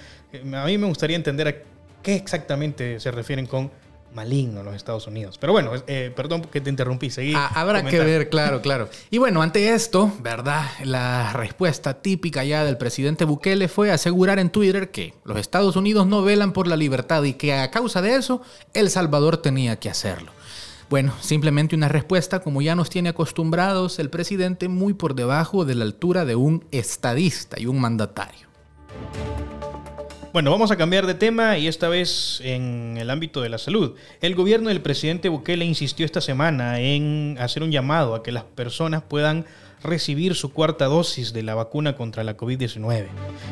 A 0.57 0.65
mí 0.65 0.77
me 0.77 0.87
gustaría 0.87 1.15
entender 1.15 1.47
a 1.47 1.55
qué 2.01 2.15
exactamente 2.15 2.99
se 2.99 3.11
refieren 3.11 3.45
con 3.45 3.71
maligno 4.13 4.61
en 4.61 4.65
los 4.65 4.75
Estados 4.75 5.07
Unidos. 5.07 5.37
Pero 5.37 5.53
bueno, 5.53 5.71
eh, 5.85 6.11
perdón 6.15 6.41
que 6.41 6.61
te 6.61 6.69
interrumpí, 6.69 7.09
seguí. 7.09 7.33
Ah, 7.35 7.51
habrá 7.53 7.83
que 7.83 7.99
ver, 7.99 8.29
claro, 8.29 8.61
claro. 8.61 8.89
Y 9.11 9.17
bueno, 9.17 9.41
ante 9.41 9.73
esto, 9.73 10.11
¿verdad? 10.21 10.63
La 10.83 11.33
respuesta 11.33 12.01
típica 12.01 12.43
ya 12.43 12.63
del 12.63 12.77
presidente 12.77 13.25
Bukele 13.25 13.67
fue 13.67 13.91
asegurar 13.91 14.39
en 14.39 14.49
Twitter 14.49 14.91
que 14.91 15.13
los 15.23 15.37
Estados 15.37 15.75
Unidos 15.75 16.07
no 16.07 16.23
velan 16.23 16.51
por 16.53 16.67
la 16.67 16.75
libertad 16.75 17.23
y 17.23 17.33
que 17.33 17.53
a 17.53 17.69
causa 17.69 18.01
de 18.01 18.15
eso, 18.15 18.41
El 18.73 18.89
Salvador 18.89 19.37
tenía 19.37 19.77
que 19.77 19.89
hacerlo. 19.89 20.31
Bueno, 20.89 21.13
simplemente 21.19 21.75
una 21.75 21.89
respuesta 21.89 22.39
como 22.39 22.61
ya 22.61 22.73
nos 22.73 22.89
tiene 22.89 23.09
acostumbrados 23.09 23.99
el 23.99 24.09
presidente 24.09 24.69
muy 24.69 24.93
por 24.93 25.15
debajo 25.15 25.65
de 25.65 25.75
la 25.75 25.83
altura 25.83 26.23
de 26.23 26.35
un 26.35 26.65
estadista 26.71 27.59
y 27.59 27.65
un 27.65 27.81
mandatario. 27.81 28.46
Bueno, 30.33 30.51
vamos 30.51 30.69
a 30.69 30.75
cambiar 30.75 31.07
de 31.07 31.15
tema 31.15 31.57
y 31.57 31.67
esta 31.67 31.89
vez 31.89 32.41
en 32.43 32.97
el 32.99 33.09
ámbito 33.09 33.41
de 33.41 33.49
la 33.49 33.57
salud. 33.57 33.95
El 34.21 34.35
gobierno 34.35 34.69
del 34.69 34.81
presidente 34.81 35.29
Bukele 35.29 35.65
insistió 35.65 36.05
esta 36.05 36.21
semana 36.21 36.79
en 36.79 37.37
hacer 37.39 37.63
un 37.63 37.71
llamado 37.71 38.13
a 38.13 38.21
que 38.21 38.31
las 38.31 38.43
personas 38.43 39.01
puedan 39.01 39.45
recibir 39.81 40.35
su 40.35 40.53
cuarta 40.53 40.85
dosis 40.85 41.33
de 41.33 41.43
la 41.43 41.55
vacuna 41.55 41.95
contra 41.95 42.23
la 42.23 42.37
COVID-19. 42.37 43.07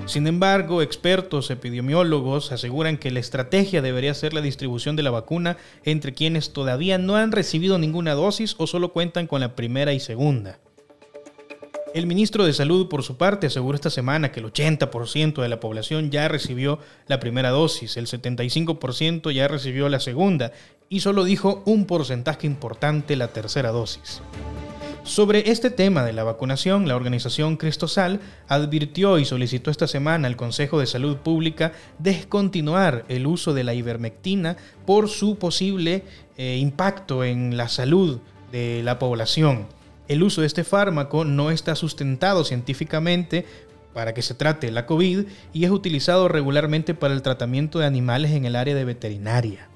Sin 0.05 0.27
embargo, 0.27 0.81
expertos 0.81 1.49
epidemiólogos 1.49 2.51
aseguran 2.51 2.97
que 2.97 3.09
la 3.09 3.19
estrategia 3.19 3.81
debería 3.81 4.13
ser 4.13 4.33
la 4.33 4.41
distribución 4.41 4.95
de 4.95 5.03
la 5.03 5.11
vacuna 5.11 5.57
entre 5.85 6.13
quienes 6.13 6.53
todavía 6.53 6.97
no 6.97 7.15
han 7.15 7.31
recibido 7.31 7.79
ninguna 7.79 8.13
dosis 8.13 8.55
o 8.57 8.67
solo 8.67 8.91
cuentan 8.91 9.27
con 9.27 9.41
la 9.41 9.55
primera 9.55 9.93
y 9.93 9.99
segunda. 9.99 10.59
El 11.95 12.07
ministro 12.07 12.43
de 12.43 12.51
Salud, 12.51 12.89
por 12.89 13.03
su 13.03 13.15
parte, 13.15 13.47
aseguró 13.47 13.73
esta 13.75 13.89
semana 13.89 14.29
que 14.33 14.41
el 14.41 14.51
80% 14.51 15.41
de 15.41 15.47
la 15.47 15.61
población 15.61 16.11
ya 16.11 16.27
recibió 16.27 16.77
la 17.07 17.21
primera 17.21 17.51
dosis, 17.51 17.95
el 17.95 18.07
75% 18.07 19.31
ya 19.31 19.47
recibió 19.47 19.87
la 19.87 20.01
segunda 20.01 20.51
y 20.89 20.99
solo 20.99 21.23
dijo 21.23 21.63
un 21.65 21.85
porcentaje 21.85 22.47
importante 22.47 23.15
la 23.15 23.29
tercera 23.29 23.71
dosis. 23.71 24.21
Sobre 25.03 25.49
este 25.49 25.69
tema 25.69 26.03
de 26.03 26.11
la 26.11 26.25
vacunación, 26.25 26.85
la 26.85 26.97
organización 26.97 27.55
Cristosal 27.55 28.19
advirtió 28.49 29.17
y 29.17 29.23
solicitó 29.23 29.71
esta 29.71 29.87
semana 29.87 30.27
al 30.27 30.35
Consejo 30.35 30.81
de 30.81 30.87
Salud 30.87 31.15
Pública 31.19 31.71
descontinuar 31.99 33.05
el 33.07 33.25
uso 33.25 33.53
de 33.53 33.63
la 33.63 33.73
ivermectina 33.73 34.57
por 34.85 35.07
su 35.07 35.37
posible 35.37 36.03
eh, 36.35 36.57
impacto 36.57 37.23
en 37.23 37.55
la 37.55 37.69
salud 37.69 38.19
de 38.51 38.83
la 38.83 38.99
población. 38.99 39.67
El 40.07 40.21
uso 40.21 40.41
de 40.41 40.47
este 40.47 40.63
fármaco 40.63 41.25
no 41.25 41.49
está 41.49 41.75
sustentado 41.75 42.43
científicamente 42.43 43.45
para 43.93 44.13
que 44.13 44.21
se 44.21 44.35
trate 44.35 44.69
la 44.71 44.85
COVID 44.85 45.25
y 45.53 45.63
es 45.63 45.71
utilizado 45.71 46.27
regularmente 46.27 46.93
para 46.93 47.13
el 47.13 47.21
tratamiento 47.21 47.79
de 47.79 47.85
animales 47.85 48.31
en 48.31 48.45
el 48.45 48.55
área 48.55 48.75
de 48.75 48.85
veterinaria. 48.85 49.69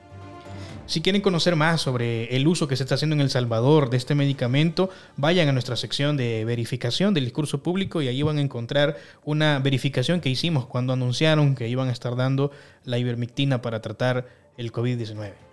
Si 0.85 1.01
quieren 1.01 1.21
conocer 1.21 1.55
más 1.55 1.81
sobre 1.81 2.35
el 2.35 2.47
uso 2.47 2.67
que 2.67 2.75
se 2.75 2.83
está 2.83 2.95
haciendo 2.95 3.15
en 3.15 3.21
El 3.21 3.29
Salvador 3.29 3.89
de 3.89 3.97
este 3.97 4.15
medicamento, 4.15 4.89
vayan 5.17 5.47
a 5.47 5.51
nuestra 5.51 5.75
sección 5.75 6.17
de 6.17 6.45
verificación 6.45 7.13
del 7.13 7.25
discurso 7.25 7.63
público 7.63 8.01
y 8.01 8.07
allí 8.07 8.23
van 8.23 8.39
a 8.39 8.41
encontrar 8.41 8.97
una 9.23 9.59
verificación 9.59 10.19
que 10.19 10.29
hicimos 10.29 10.65
cuando 10.65 10.93
anunciaron 10.93 11.55
que 11.55 11.67
iban 11.67 11.89
a 11.89 11.91
estar 11.91 12.15
dando 12.15 12.51
la 12.85 12.97
ivermectina 12.97 13.61
para 13.61 13.81
tratar 13.81 14.27
el 14.57 14.71
COVID-19. 14.71 15.48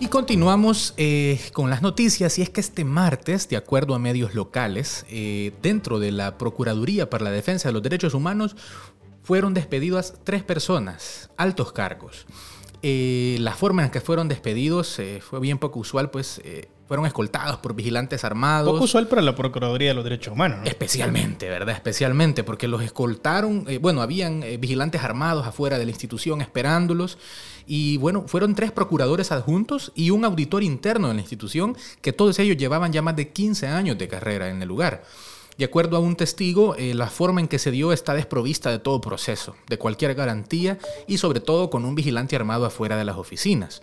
Y 0.00 0.06
continuamos 0.06 0.94
eh, 0.96 1.40
con 1.52 1.70
las 1.70 1.82
noticias 1.82 2.38
y 2.38 2.42
es 2.42 2.50
que 2.50 2.60
este 2.60 2.84
martes, 2.84 3.48
de 3.48 3.56
acuerdo 3.56 3.96
a 3.96 3.98
medios 3.98 4.32
locales, 4.32 5.04
eh, 5.10 5.52
dentro 5.60 5.98
de 5.98 6.12
la 6.12 6.38
Procuraduría 6.38 7.10
para 7.10 7.24
la 7.24 7.32
Defensa 7.32 7.68
de 7.68 7.72
los 7.72 7.82
Derechos 7.82 8.14
Humanos, 8.14 8.54
fueron 9.24 9.54
despedidas 9.54 10.14
tres 10.22 10.44
personas, 10.44 11.30
altos 11.36 11.72
cargos. 11.72 12.26
Eh, 12.82 13.38
la 13.40 13.54
forma 13.54 13.84
en 13.84 13.90
que 13.90 14.00
fueron 14.00 14.28
despedidos 14.28 15.00
fue 15.20 15.40
bien 15.40 15.58
poco 15.58 15.80
usual, 15.80 16.10
pues 16.10 16.40
fueron 16.88 17.04
escoltados 17.04 17.58
por 17.58 17.74
vigilantes 17.74 18.24
armados. 18.24 18.72
Poco 18.72 18.84
usual 18.84 19.06
para 19.08 19.20
la 19.20 19.34
Procuraduría 19.34 19.88
de 19.88 19.94
los 19.94 20.04
Derechos 20.04 20.32
Humanos. 20.32 20.60
Especialmente, 20.64 21.48
¿verdad? 21.50 21.74
Especialmente, 21.74 22.44
porque 22.44 22.66
los 22.66 22.82
escoltaron, 22.82 23.66
eh, 23.68 23.76
bueno, 23.76 24.00
habían 24.00 24.42
eh, 24.42 24.56
vigilantes 24.56 25.04
armados 25.04 25.46
afuera 25.46 25.78
de 25.78 25.84
la 25.84 25.90
institución 25.90 26.40
esperándolos. 26.40 27.18
Y 27.66 27.98
bueno, 27.98 28.24
fueron 28.26 28.54
tres 28.54 28.72
procuradores 28.72 29.30
adjuntos 29.30 29.92
y 29.94 30.08
un 30.08 30.24
auditor 30.24 30.62
interno 30.62 31.08
de 31.08 31.14
la 31.14 31.20
institución, 31.20 31.76
que 32.00 32.14
todos 32.14 32.38
ellos 32.38 32.56
llevaban 32.56 32.90
ya 32.90 33.02
más 33.02 33.14
de 33.16 33.28
15 33.28 33.66
años 33.66 33.98
de 33.98 34.08
carrera 34.08 34.48
en 34.48 34.62
el 34.62 34.68
lugar. 34.68 35.04
De 35.58 35.66
acuerdo 35.66 35.98
a 35.98 36.00
un 36.00 36.16
testigo, 36.16 36.74
eh, 36.76 36.94
la 36.94 37.08
forma 37.08 37.40
en 37.40 37.48
que 37.48 37.58
se 37.58 37.70
dio 37.70 37.92
está 37.92 38.14
desprovista 38.14 38.70
de 38.70 38.78
todo 38.78 39.02
proceso, 39.02 39.56
de 39.68 39.76
cualquier 39.76 40.14
garantía 40.14 40.78
y 41.06 41.18
sobre 41.18 41.40
todo 41.40 41.68
con 41.68 41.84
un 41.84 41.94
vigilante 41.94 42.36
armado 42.36 42.64
afuera 42.64 42.96
de 42.96 43.04
las 43.04 43.18
oficinas 43.18 43.82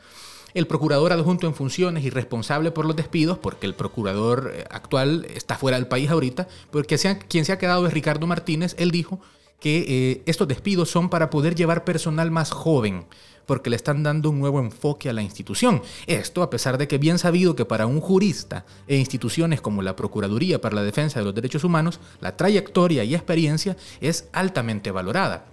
el 0.55 0.67
procurador 0.67 1.12
adjunto 1.12 1.45
en 1.45 1.53
funciones 1.53 2.03
y 2.03 2.09
responsable 2.09 2.71
por 2.71 2.85
los 2.85 2.95
despidos, 2.95 3.38
porque 3.38 3.67
el 3.67 3.75
procurador 3.75 4.51
eh, 4.55 4.65
actual 4.71 5.27
está 5.35 5.57
fuera 5.57 5.77
del 5.77 5.88
país 5.88 6.09
ahorita, 6.09 6.47
porque 6.71 6.97
quien 7.27 7.45
se 7.45 7.51
ha 7.51 7.59
quedado 7.59 7.85
es 7.85 7.93
Ricardo 7.93 8.25
Martínez, 8.25 8.75
él 8.79 8.89
dijo 8.89 9.19
que 9.59 9.85
eh, 9.88 10.24
estos 10.25 10.47
despidos 10.47 10.89
son 10.89 11.09
para 11.09 11.29
poder 11.29 11.55
llevar 11.55 11.83
personal 11.83 12.31
más 12.31 12.51
joven, 12.51 13.05
porque 13.45 13.69
le 13.69 13.75
están 13.75 14.01
dando 14.01 14.29
un 14.29 14.39
nuevo 14.39 14.59
enfoque 14.59 15.09
a 15.09 15.13
la 15.13 15.21
institución. 15.21 15.81
Esto 16.07 16.41
a 16.41 16.50
pesar 16.50 16.77
de 16.77 16.88
que 16.88 16.97
bien 16.97 17.19
sabido 17.19 17.55
que 17.55 17.65
para 17.65 17.85
un 17.85 18.00
jurista 18.00 18.65
e 18.88 18.95
instituciones 18.95 19.62
como 19.62 19.81
la 19.81 19.95
Procuraduría 19.95 20.62
para 20.62 20.75
la 20.75 20.83
Defensa 20.83 21.19
de 21.19 21.25
los 21.25 21.35
Derechos 21.35 21.63
Humanos, 21.63 22.00
la 22.21 22.38
trayectoria 22.38 23.03
y 23.03 23.13
experiencia 23.13 23.75
es 24.00 24.29
altamente 24.31 24.91
valorada. 24.91 25.47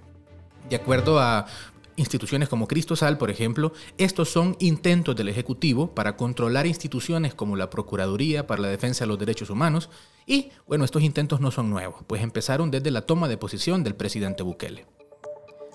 De 0.71 0.77
acuerdo 0.77 1.19
a 1.19 1.47
instituciones 1.97 2.49
como 2.49 2.69
Cristosal, 2.69 3.19
por 3.19 3.31
ejemplo, 3.31 3.73
estos 3.99 4.31
son 4.31 4.57
intentos 4.61 5.17
del 5.17 5.29
Ejecutivo 5.29 5.95
para 5.95 6.17
controlar 6.17 6.67
instituciones 6.67 7.35
como 7.35 7.57
la 7.57 7.71
Procuraduría 7.71 8.47
para 8.47 8.63
la 8.63 8.69
Defensa 8.69 9.05
de 9.05 9.09
los 9.09 9.19
Derechos 9.19 9.51
Humanos 9.51 9.91
y, 10.27 10.51
bueno, 10.67 10.85
estos 10.85 11.03
intentos 11.03 11.41
no 11.41 11.51
son 11.51 11.71
nuevos, 11.71 12.03
pues 12.07 12.23
empezaron 12.23 12.71
desde 12.71 12.91
la 12.91 13.03
toma 13.03 13.29
de 13.29 13.37
posición 13.37 13.85
del 13.85 13.95
presidente 13.95 14.43
Bukele. 14.43 14.87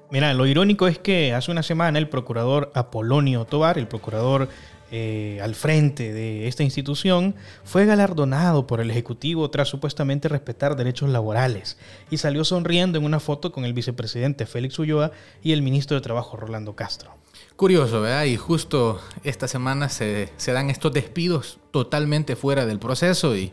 Mira, 0.09 0.33
lo 0.33 0.45
irónico 0.45 0.87
es 0.87 0.99
que 0.99 1.33
hace 1.33 1.51
una 1.51 1.63
semana 1.63 1.99
el 1.99 2.07
procurador 2.07 2.71
Apolonio 2.73 3.43
Tobar, 3.43 3.77
el 3.77 3.89
procurador 3.89 4.47
eh, 4.89 5.39
al 5.41 5.53
frente 5.53 6.13
de 6.13 6.47
esta 6.47 6.63
institución, 6.63 7.35
fue 7.65 7.85
galardonado 7.85 8.67
por 8.67 8.79
el 8.79 8.89
Ejecutivo 8.89 9.49
tras 9.49 9.67
supuestamente 9.67 10.29
respetar 10.29 10.77
derechos 10.77 11.09
laborales 11.09 11.77
y 12.09 12.17
salió 12.17 12.45
sonriendo 12.45 12.97
en 12.97 13.03
una 13.03 13.19
foto 13.19 13.51
con 13.51 13.65
el 13.65 13.73
vicepresidente 13.73 14.45
Félix 14.45 14.79
Ulloa 14.79 15.11
y 15.43 15.51
el 15.51 15.61
ministro 15.61 15.95
de 15.95 16.01
Trabajo 16.01 16.37
Rolando 16.37 16.75
Castro. 16.75 17.11
Curioso, 17.57 18.01
¿verdad? 18.01 18.25
Y 18.25 18.37
justo 18.37 19.01
esta 19.23 19.47
semana 19.47 19.89
se, 19.89 20.29
dan 20.45 20.69
estos 20.69 20.93
despidos 20.93 21.59
totalmente 21.71 22.35
fuera 22.35 22.65
del 22.65 22.79
proceso 22.79 23.35
y 23.35 23.51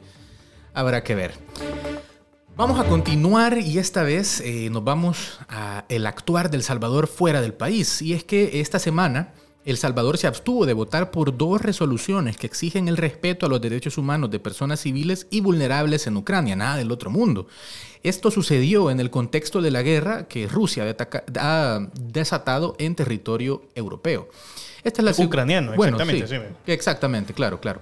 habrá 0.72 1.02
que 1.02 1.14
ver. 1.14 1.32
Vamos 2.56 2.78
a 2.78 2.84
continuar 2.84 3.58
y 3.58 3.78
esta 3.78 4.04
vez 4.04 4.40
eh, 4.40 4.68
nos 4.70 4.84
vamos 4.84 5.40
a 5.48 5.84
el 5.88 6.06
actuar 6.06 6.50
del 6.50 6.62
Salvador 6.62 7.08
fuera 7.08 7.40
del 7.40 7.54
país. 7.54 8.02
Y 8.02 8.12
es 8.12 8.22
que 8.22 8.60
esta 8.60 8.78
semana 8.78 9.32
el 9.64 9.78
Salvador 9.78 10.18
se 10.18 10.26
abstuvo 10.26 10.66
de 10.66 10.74
votar 10.74 11.10
por 11.10 11.36
dos 11.36 11.60
resoluciones 11.60 12.36
que 12.36 12.46
exigen 12.46 12.88
el 12.88 12.96
respeto 12.96 13.46
a 13.46 13.48
los 13.48 13.60
derechos 13.60 13.96
humanos 13.96 14.30
de 14.30 14.38
personas 14.38 14.80
civiles 14.80 15.26
y 15.30 15.40
vulnerables 15.40 16.06
en 16.06 16.16
Ucrania, 16.16 16.54
nada 16.54 16.76
del 16.76 16.92
otro 16.92 17.10
mundo. 17.10 17.46
Esto 18.02 18.30
sucedió 18.30 18.90
en 18.90 19.00
el 19.00 19.10
contexto 19.10 19.62
de 19.62 19.70
la 19.70 19.82
guerra 19.82 20.28
que 20.28 20.46
Rusia 20.46 20.94
ha 21.40 21.80
desatado 21.94 22.76
en 22.78 22.94
territorio 22.94 23.62
europeo. 23.74 24.28
Esta 24.82 25.00
es 25.00 25.18
la 25.18 25.24
Ucraniano, 25.24 25.72
exactamente. 25.72 26.52
exactamente, 26.66 27.32
claro, 27.32 27.58
claro. 27.58 27.80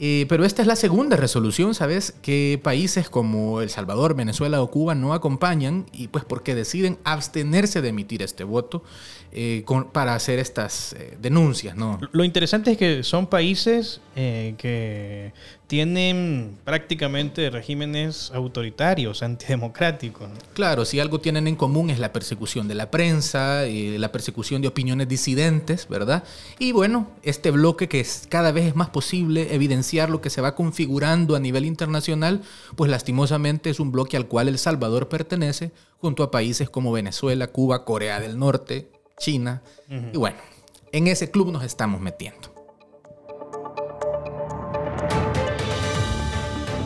Eh, 0.00 0.26
pero 0.28 0.44
esta 0.44 0.60
es 0.60 0.66
la 0.66 0.74
segunda 0.74 1.16
resolución, 1.16 1.72
¿sabes? 1.74 2.14
Que 2.20 2.60
países 2.62 3.08
como 3.08 3.60
El 3.60 3.70
Salvador, 3.70 4.16
Venezuela 4.16 4.60
o 4.60 4.68
Cuba 4.68 4.96
no 4.96 5.14
acompañan 5.14 5.86
y 5.92 6.08
pues 6.08 6.24
porque 6.24 6.56
deciden 6.56 6.98
abstenerse 7.04 7.80
de 7.80 7.90
emitir 7.90 8.22
este 8.22 8.42
voto 8.42 8.82
eh, 9.36 9.64
para 9.92 10.14
hacer 10.14 10.38
estas 10.38 10.92
eh, 10.92 11.18
denuncias, 11.20 11.74
¿no? 11.74 11.98
Lo 12.12 12.22
interesante 12.22 12.70
es 12.70 12.78
que 12.78 13.02
son 13.02 13.26
países 13.26 14.00
eh, 14.14 14.54
que 14.58 15.32
tienen 15.66 16.56
prácticamente 16.62 17.50
regímenes 17.50 18.30
autoritarios, 18.32 19.24
antidemocráticos. 19.24 20.28
Claro, 20.52 20.84
si 20.84 21.00
algo 21.00 21.20
tienen 21.20 21.48
en 21.48 21.56
común 21.56 21.90
es 21.90 21.98
la 21.98 22.12
persecución 22.12 22.68
de 22.68 22.76
la 22.76 22.92
prensa, 22.92 23.64
la 23.66 24.12
persecución 24.12 24.62
de 24.62 24.68
opiniones 24.68 25.08
disidentes, 25.08 25.88
¿verdad? 25.88 26.22
Y 26.60 26.70
bueno, 26.70 27.10
este 27.24 27.50
bloque 27.50 27.88
que 27.88 27.98
es, 27.98 28.28
cada 28.28 28.52
vez 28.52 28.66
es 28.66 28.76
más 28.76 28.90
posible 28.90 29.52
evidenciar 29.52 30.10
lo 30.10 30.20
que 30.20 30.30
se 30.30 30.42
va 30.42 30.54
configurando 30.54 31.34
a 31.34 31.40
nivel 31.40 31.64
internacional, 31.64 32.42
pues 32.76 32.88
lastimosamente 32.88 33.70
es 33.70 33.80
un 33.80 33.90
bloque 33.90 34.16
al 34.16 34.28
cual 34.28 34.46
El 34.46 34.58
Salvador 34.58 35.08
pertenece, 35.08 35.72
junto 35.98 36.22
a 36.22 36.30
países 36.30 36.70
como 36.70 36.92
Venezuela, 36.92 37.48
Cuba, 37.48 37.84
Corea 37.84 38.20
del 38.20 38.38
Norte, 38.38 38.93
China. 39.18 39.62
Y 39.88 40.16
bueno, 40.16 40.38
en 40.92 41.06
ese 41.06 41.30
club 41.30 41.50
nos 41.52 41.64
estamos 41.64 42.00
metiendo. 42.00 42.53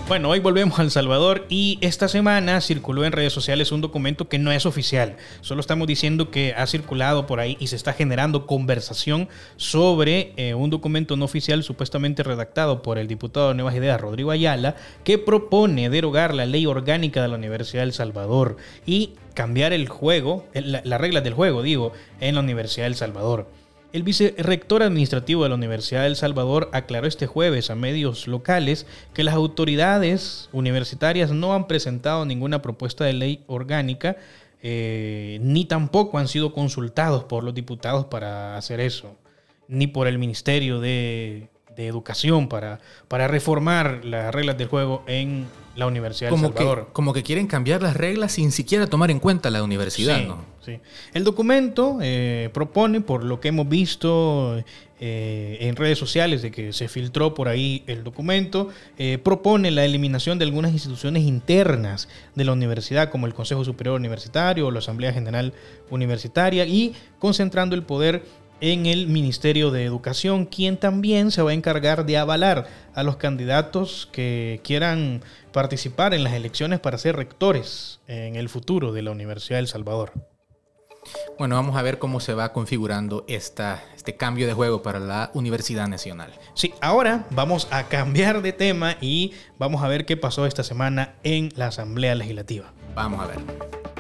Bueno, 0.08 0.30
hoy 0.30 0.40
volvemos 0.40 0.78
a 0.78 0.82
El 0.82 0.90
Salvador 0.90 1.44
y 1.50 1.76
esta 1.82 2.08
semana 2.08 2.62
circuló 2.62 3.04
en 3.04 3.12
redes 3.12 3.34
sociales 3.34 3.72
un 3.72 3.82
documento 3.82 4.26
que 4.26 4.38
no 4.38 4.50
es 4.50 4.64
oficial. 4.64 5.18
Solo 5.42 5.60
estamos 5.60 5.86
diciendo 5.86 6.30
que 6.30 6.54
ha 6.56 6.66
circulado 6.66 7.26
por 7.26 7.40
ahí 7.40 7.58
y 7.60 7.66
se 7.66 7.76
está 7.76 7.92
generando 7.92 8.46
conversación 8.46 9.28
sobre 9.58 10.32
eh, 10.38 10.54
un 10.54 10.70
documento 10.70 11.14
no 11.18 11.26
oficial 11.26 11.62
supuestamente 11.62 12.22
redactado 12.22 12.80
por 12.80 12.96
el 12.96 13.06
diputado 13.06 13.50
de 13.50 13.56
Nuevas 13.56 13.74
Ideas, 13.74 14.00
Rodrigo 14.00 14.30
Ayala, 14.30 14.76
que 15.04 15.18
propone 15.18 15.90
derogar 15.90 16.34
la 16.34 16.46
ley 16.46 16.64
orgánica 16.64 17.20
de 17.20 17.28
la 17.28 17.34
Universidad 17.34 17.82
de 17.82 17.88
El 17.88 17.92
Salvador 17.92 18.56
y 18.86 19.12
cambiar 19.34 19.74
el 19.74 19.90
juego, 19.90 20.46
las 20.54 21.00
reglas 21.02 21.22
del 21.22 21.34
juego, 21.34 21.62
digo, 21.62 21.92
en 22.20 22.34
la 22.34 22.40
Universidad 22.40 22.84
de 22.84 22.88
El 22.88 22.94
Salvador. 22.94 23.46
El 23.92 24.02
vicerrector 24.02 24.82
administrativo 24.82 25.44
de 25.44 25.48
la 25.48 25.54
Universidad 25.54 26.02
de 26.02 26.08
El 26.08 26.16
Salvador 26.16 26.68
aclaró 26.72 27.06
este 27.06 27.26
jueves 27.26 27.70
a 27.70 27.74
medios 27.74 28.28
locales 28.28 28.86
que 29.14 29.24
las 29.24 29.34
autoridades 29.34 30.50
universitarias 30.52 31.30
no 31.30 31.54
han 31.54 31.66
presentado 31.66 32.26
ninguna 32.26 32.60
propuesta 32.60 33.04
de 33.04 33.14
ley 33.14 33.44
orgánica 33.46 34.16
eh, 34.60 35.38
ni 35.40 35.64
tampoco 35.64 36.18
han 36.18 36.26
sido 36.26 36.52
consultados 36.52 37.24
por 37.24 37.44
los 37.44 37.54
diputados 37.54 38.06
para 38.06 38.56
hacer 38.56 38.80
eso, 38.80 39.16
ni 39.68 39.86
por 39.86 40.08
el 40.08 40.18
Ministerio 40.18 40.80
de, 40.80 41.48
Educación 41.76 42.48
para, 42.48 42.80
para 43.06 43.28
reformar 43.28 44.04
las 44.04 44.34
reglas 44.34 44.58
del 44.58 44.66
juego 44.66 45.04
en 45.06 45.46
la 45.78 45.86
Universidad 45.86 46.30
de 46.30 46.36
El 46.36 46.42
Salvador. 46.42 46.88
como 46.92 47.12
que 47.12 47.22
quieren 47.22 47.46
cambiar 47.46 47.82
las 47.82 47.96
reglas 47.96 48.32
sin 48.32 48.50
siquiera 48.50 48.88
tomar 48.88 49.12
en 49.12 49.20
cuenta 49.20 49.48
la 49.50 49.62
universidad, 49.62 50.20
¿no? 50.26 50.58
El 51.14 51.24
documento 51.24 51.98
eh, 52.02 52.50
propone, 52.52 53.00
por 53.00 53.24
lo 53.24 53.40
que 53.40 53.48
hemos 53.48 53.66
visto 53.70 54.62
eh, 55.00 55.56
en 55.60 55.76
redes 55.76 55.98
sociales 55.98 56.42
de 56.42 56.50
que 56.50 56.74
se 56.74 56.88
filtró 56.88 57.32
por 57.32 57.48
ahí 57.48 57.84
el 57.86 58.04
documento, 58.04 58.68
eh, 58.98 59.16
propone 59.16 59.70
la 59.70 59.86
eliminación 59.86 60.38
de 60.38 60.44
algunas 60.44 60.72
instituciones 60.72 61.22
internas 61.22 62.08
de 62.34 62.44
la 62.44 62.52
universidad, 62.52 63.08
como 63.08 63.26
el 63.26 63.32
Consejo 63.32 63.64
Superior 63.64 63.96
Universitario 63.96 64.66
o 64.66 64.70
la 64.70 64.80
Asamblea 64.80 65.12
General 65.12 65.54
Universitaria, 65.88 66.66
y 66.66 66.94
concentrando 67.18 67.74
el 67.74 67.84
poder 67.84 68.22
en 68.60 68.86
el 68.86 69.06
Ministerio 69.06 69.70
de 69.70 69.84
Educación, 69.84 70.46
quien 70.46 70.76
también 70.76 71.30
se 71.30 71.42
va 71.42 71.50
a 71.50 71.54
encargar 71.54 72.06
de 72.06 72.18
avalar 72.18 72.66
a 72.94 73.02
los 73.02 73.16
candidatos 73.16 74.08
que 74.12 74.60
quieran 74.64 75.22
participar 75.52 76.14
en 76.14 76.24
las 76.24 76.34
elecciones 76.34 76.80
para 76.80 76.98
ser 76.98 77.16
rectores 77.16 78.00
en 78.06 78.36
el 78.36 78.48
futuro 78.48 78.92
de 78.92 79.02
la 79.02 79.10
Universidad 79.10 79.58
del 79.58 79.68
Salvador. 79.68 80.12
Bueno, 81.38 81.54
vamos 81.54 81.76
a 81.76 81.82
ver 81.82 81.98
cómo 81.98 82.20
se 82.20 82.34
va 82.34 82.52
configurando 82.52 83.24
esta, 83.28 83.82
este 83.96 84.16
cambio 84.16 84.46
de 84.46 84.52
juego 84.52 84.82
para 84.82 84.98
la 84.98 85.30
Universidad 85.34 85.88
Nacional. 85.88 86.32
Sí, 86.54 86.74
ahora 86.80 87.26
vamos 87.30 87.68
a 87.70 87.84
cambiar 87.84 88.42
de 88.42 88.52
tema 88.52 88.96
y 89.00 89.32
vamos 89.58 89.82
a 89.82 89.88
ver 89.88 90.04
qué 90.04 90.16
pasó 90.16 90.46
esta 90.46 90.64
semana 90.64 91.14
en 91.22 91.50
la 91.56 91.68
Asamblea 91.68 92.14
Legislativa. 92.14 92.72
Vamos 92.94 93.20
a 93.20 93.26
ver. 93.26 93.97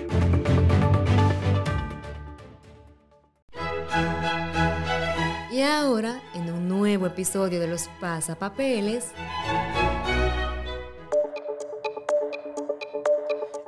Y 5.58 5.62
ahora, 5.62 6.22
en 6.36 6.52
un 6.52 6.68
nuevo 6.68 7.04
episodio 7.08 7.58
de 7.58 7.66
los 7.66 7.88
Pasapapeles, 8.00 9.06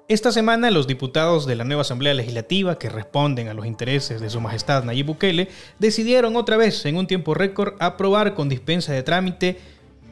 Esta 0.07 0.31
semana 0.31 0.71
los 0.71 0.87
diputados 0.87 1.47
de 1.47 1.57
la 1.57 1.65
nueva 1.65 1.83
Asamblea 1.83 2.15
Legislativa, 2.15 2.79
que 2.79 2.89
responden 2.89 3.49
a 3.49 3.55
los 3.55 3.67
intereses 3.67 4.21
de 4.21 4.31
su 4.31 4.41
Majestad 4.41 4.85
Nayib 4.85 5.07
Bukele, 5.07 5.49
decidieron 5.81 6.37
otra 6.37 6.57
vez, 6.57 6.87
en 6.87 6.97
un 6.97 7.09
tiempo 7.09 7.35
récord, 7.35 7.75
aprobar 7.81 8.35
con 8.35 8.49
dispensa 8.49 8.93
de 8.93 9.03
trámite 9.03 9.59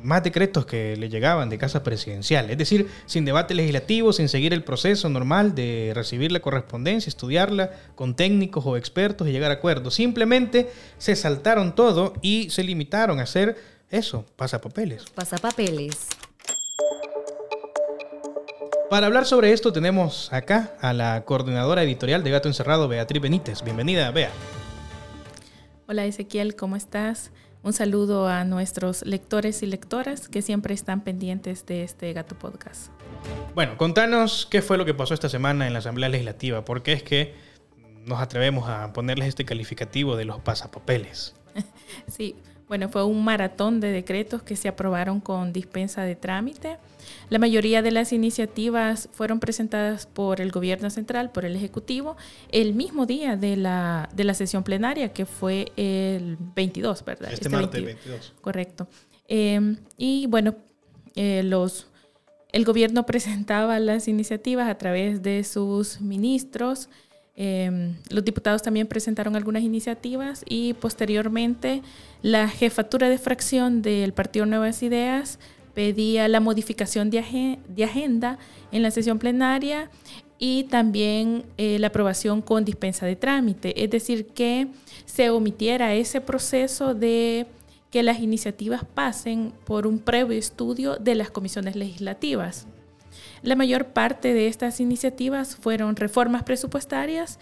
más 0.02 0.22
decretos 0.22 0.66
que 0.66 0.96
le 0.96 1.08
llegaban 1.08 1.48
de 1.50 1.58
casa 1.58 1.82
presidencial, 1.82 2.50
es 2.50 2.58
decir, 2.58 2.88
sin 3.06 3.24
debate 3.24 3.54
legislativo, 3.54 4.12
sin 4.12 4.28
seguir 4.28 4.52
el 4.52 4.64
proceso 4.64 5.08
normal 5.08 5.54
de 5.54 5.92
recibir 5.94 6.32
la 6.32 6.40
correspondencia, 6.40 7.08
estudiarla 7.08 7.70
con 7.94 8.14
técnicos 8.14 8.64
o 8.66 8.76
expertos 8.76 9.28
y 9.28 9.32
llegar 9.32 9.50
a 9.50 9.54
acuerdos. 9.54 9.94
Simplemente 9.94 10.70
se 10.98 11.16
saltaron 11.16 11.74
todo 11.74 12.14
y 12.22 12.50
se 12.50 12.62
limitaron 12.62 13.20
a 13.20 13.24
hacer 13.24 13.56
eso, 13.90 14.24
pasapapeles. 14.36 15.04
Pasapapeles. 15.14 16.08
Para 18.90 19.06
hablar 19.06 19.26
sobre 19.26 19.52
esto 19.52 19.72
tenemos 19.72 20.32
acá 20.32 20.74
a 20.80 20.94
la 20.94 21.24
coordinadora 21.26 21.82
editorial 21.82 22.24
de 22.24 22.30
Gato 22.30 22.48
Encerrado, 22.48 22.88
Beatriz 22.88 23.20
Benítez. 23.20 23.62
Bienvenida, 23.62 24.10
Bea. 24.10 24.30
Hola 25.86 26.06
Ezequiel, 26.06 26.56
¿cómo 26.56 26.76
estás? 26.76 27.30
Un 27.62 27.72
saludo 27.72 28.28
a 28.28 28.44
nuestros 28.44 29.04
lectores 29.04 29.62
y 29.62 29.66
lectoras 29.66 30.28
que 30.28 30.42
siempre 30.42 30.74
están 30.74 31.02
pendientes 31.02 31.66
de 31.66 31.82
este 31.82 32.12
Gato 32.12 32.38
Podcast. 32.38 32.92
Bueno, 33.54 33.76
contanos 33.76 34.46
qué 34.48 34.62
fue 34.62 34.78
lo 34.78 34.84
que 34.84 34.94
pasó 34.94 35.12
esta 35.12 35.28
semana 35.28 35.66
en 35.66 35.72
la 35.72 35.80
Asamblea 35.80 36.08
Legislativa, 36.08 36.64
porque 36.64 36.92
es 36.92 37.02
que 37.02 37.34
nos 38.06 38.20
atrevemos 38.20 38.68
a 38.68 38.92
ponerles 38.92 39.28
este 39.28 39.44
calificativo 39.44 40.16
de 40.16 40.24
los 40.24 40.40
pasapapeles. 40.40 41.34
sí, 42.06 42.36
bueno, 42.68 42.88
fue 42.88 43.04
un 43.04 43.24
maratón 43.24 43.80
de 43.80 43.90
decretos 43.90 44.42
que 44.42 44.56
se 44.56 44.68
aprobaron 44.68 45.20
con 45.20 45.52
dispensa 45.52 46.02
de 46.02 46.14
trámite. 46.16 46.76
La 47.30 47.38
mayoría 47.38 47.80
de 47.80 47.90
las 47.90 48.12
iniciativas 48.12 49.08
fueron 49.12 49.40
presentadas 49.40 50.06
por 50.06 50.40
el 50.40 50.50
gobierno 50.50 50.90
central, 50.90 51.30
por 51.32 51.44
el 51.44 51.56
Ejecutivo, 51.56 52.16
el 52.50 52.74
mismo 52.74 53.06
día 53.06 53.36
de 53.36 53.56
la, 53.56 54.08
de 54.14 54.24
la 54.24 54.34
sesión 54.34 54.64
plenaria, 54.64 55.12
que 55.12 55.24
fue 55.24 55.72
el 55.76 56.36
22, 56.54 57.04
¿verdad? 57.04 57.32
Este, 57.32 57.46
este 57.46 57.48
martes 57.48 57.84
22. 57.84 58.34
Correcto. 58.42 58.88
Em, 59.26 59.76
y 59.96 60.26
bueno, 60.26 60.56
eh, 61.14 61.42
los, 61.42 61.86
el 62.52 62.64
gobierno 62.64 63.06
presentaba 63.06 63.78
las 63.80 64.08
iniciativas 64.08 64.68
a 64.68 64.76
través 64.76 65.22
de 65.22 65.42
sus 65.44 66.00
ministros. 66.00 66.90
Em, 67.40 67.94
los 68.10 68.24
diputados 68.24 68.62
también 68.62 68.88
presentaron 68.88 69.36
algunas 69.36 69.62
iniciativas 69.62 70.42
y 70.48 70.72
posteriormente 70.74 71.82
la 72.20 72.48
jefatura 72.48 73.08
de 73.08 73.16
fracción 73.16 73.80
del 73.80 74.12
Partido 74.12 74.44
Nuevas 74.44 74.82
Ideas 74.82 75.38
pedía 75.72 76.26
la 76.26 76.40
modificación 76.40 77.10
de, 77.10 77.20
agenda 77.84 78.38
en 78.72 78.82
la 78.82 78.90
sesión 78.90 79.20
plenaria 79.20 79.88
y 80.40 80.64
también 80.64 81.44
eh, 81.58 81.78
la 81.78 81.86
aprobación 81.86 82.42
con 82.42 82.64
dispensa 82.64 83.06
de 83.06 83.14
trámite, 83.14 83.84
es 83.84 83.88
decir, 83.88 84.26
que 84.26 84.66
se 85.04 85.30
omitiera 85.30 85.94
ese 85.94 86.20
proceso 86.20 86.92
de 86.92 87.46
que 87.92 88.02
las 88.02 88.18
iniciativas 88.18 88.84
pasen 88.84 89.52
por 89.64 89.86
un 89.86 90.00
previo 90.00 90.36
estudio 90.36 90.96
de 90.96 91.14
las 91.14 91.30
comisiones 91.30 91.76
legislativas. 91.76 92.66
La 93.42 93.56
mayor 93.56 93.86
parte 93.86 94.34
de 94.34 94.48
estas 94.48 94.80
iniciativas 94.80 95.56
fueron 95.56 95.96
reformas 95.96 96.42
presupuestarias 96.42 97.38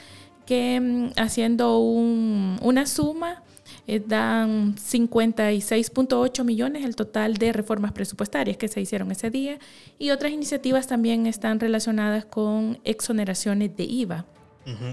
que 0.46 0.80
mm, 0.80 1.20
haciendo 1.20 1.78
una 1.78 2.86
suma 2.86 3.42
eh, 3.86 4.02
dan 4.04 4.76
56.8 4.76 6.44
millones 6.44 6.84
el 6.84 6.96
total 6.96 7.34
de 7.34 7.52
reformas 7.52 7.92
presupuestarias 7.92 8.56
que 8.56 8.68
se 8.68 8.80
hicieron 8.80 9.10
ese 9.10 9.30
día 9.30 9.58
y 9.98 10.10
otras 10.10 10.32
iniciativas 10.32 10.86
también 10.86 11.26
están 11.26 11.60
relacionadas 11.60 12.24
con 12.24 12.78
exoneraciones 12.84 13.76
de 13.76 13.84
IVA. 13.84 14.24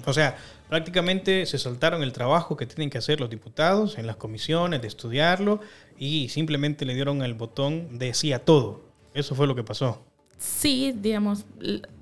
O 0.05 0.13
sea, 0.13 0.37
prácticamente 0.69 1.47
se 1.47 1.57
saltaron 1.57 2.03
el 2.03 2.13
trabajo 2.13 2.55
que 2.55 2.67
tienen 2.67 2.91
que 2.91 2.99
hacer 2.99 3.19
los 3.19 3.31
diputados 3.31 3.97
en 3.97 4.05
las 4.05 4.17
comisiones 4.17 4.83
de 4.83 4.87
estudiarlo 4.87 5.61
y 5.97 6.29
simplemente 6.29 6.85
le 6.85 6.93
dieron 6.93 7.23
el 7.23 7.33
botón 7.33 7.97
de 7.97 8.13
sí 8.13 8.33
a 8.33 8.45
todo. 8.45 8.83
Eso 9.15 9.33
fue 9.33 9.47
lo 9.47 9.55
que 9.55 9.63
pasó. 9.63 10.03
Sí, 10.43 10.93
digamos, 10.95 11.45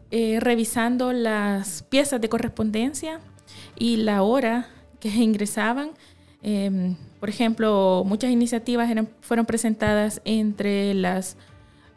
eh, 0.10 0.40
revisando 0.40 1.14
las 1.14 1.84
piezas 1.84 2.20
de 2.22 2.30
correspondencia 2.30 3.20
y 3.78 3.98
la 3.98 4.24
hora 4.24 4.70
que 5.00 5.10
ingresaban, 5.16 5.92
Em, 6.44 6.96
por 7.20 7.30
ejemplo, 7.30 8.04
muchas 8.06 8.32
iniciativas 8.32 8.90
fueron 9.22 9.46
presentadas 9.46 10.22
entre 10.26 10.94
las 10.94 11.38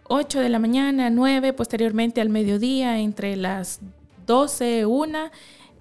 8 0.05 0.41
de 0.41 0.51
la 0.51 0.59
mañana, 0.59 1.09
9, 1.09 1.55
posteriormente 1.55 2.21
al 2.21 2.29
mediodía, 2.29 2.99
entre 2.99 3.37
las 3.37 3.81
12, 4.27 4.85
1 4.85 5.31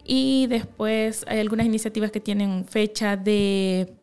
y 0.06 0.48
después 0.48 1.26
hay 1.28 1.40
algunas 1.40 1.66
iniciativas 1.66 2.12
que 2.12 2.22
tienen 2.22 2.66
fecha 2.66 3.18
de 3.18 3.94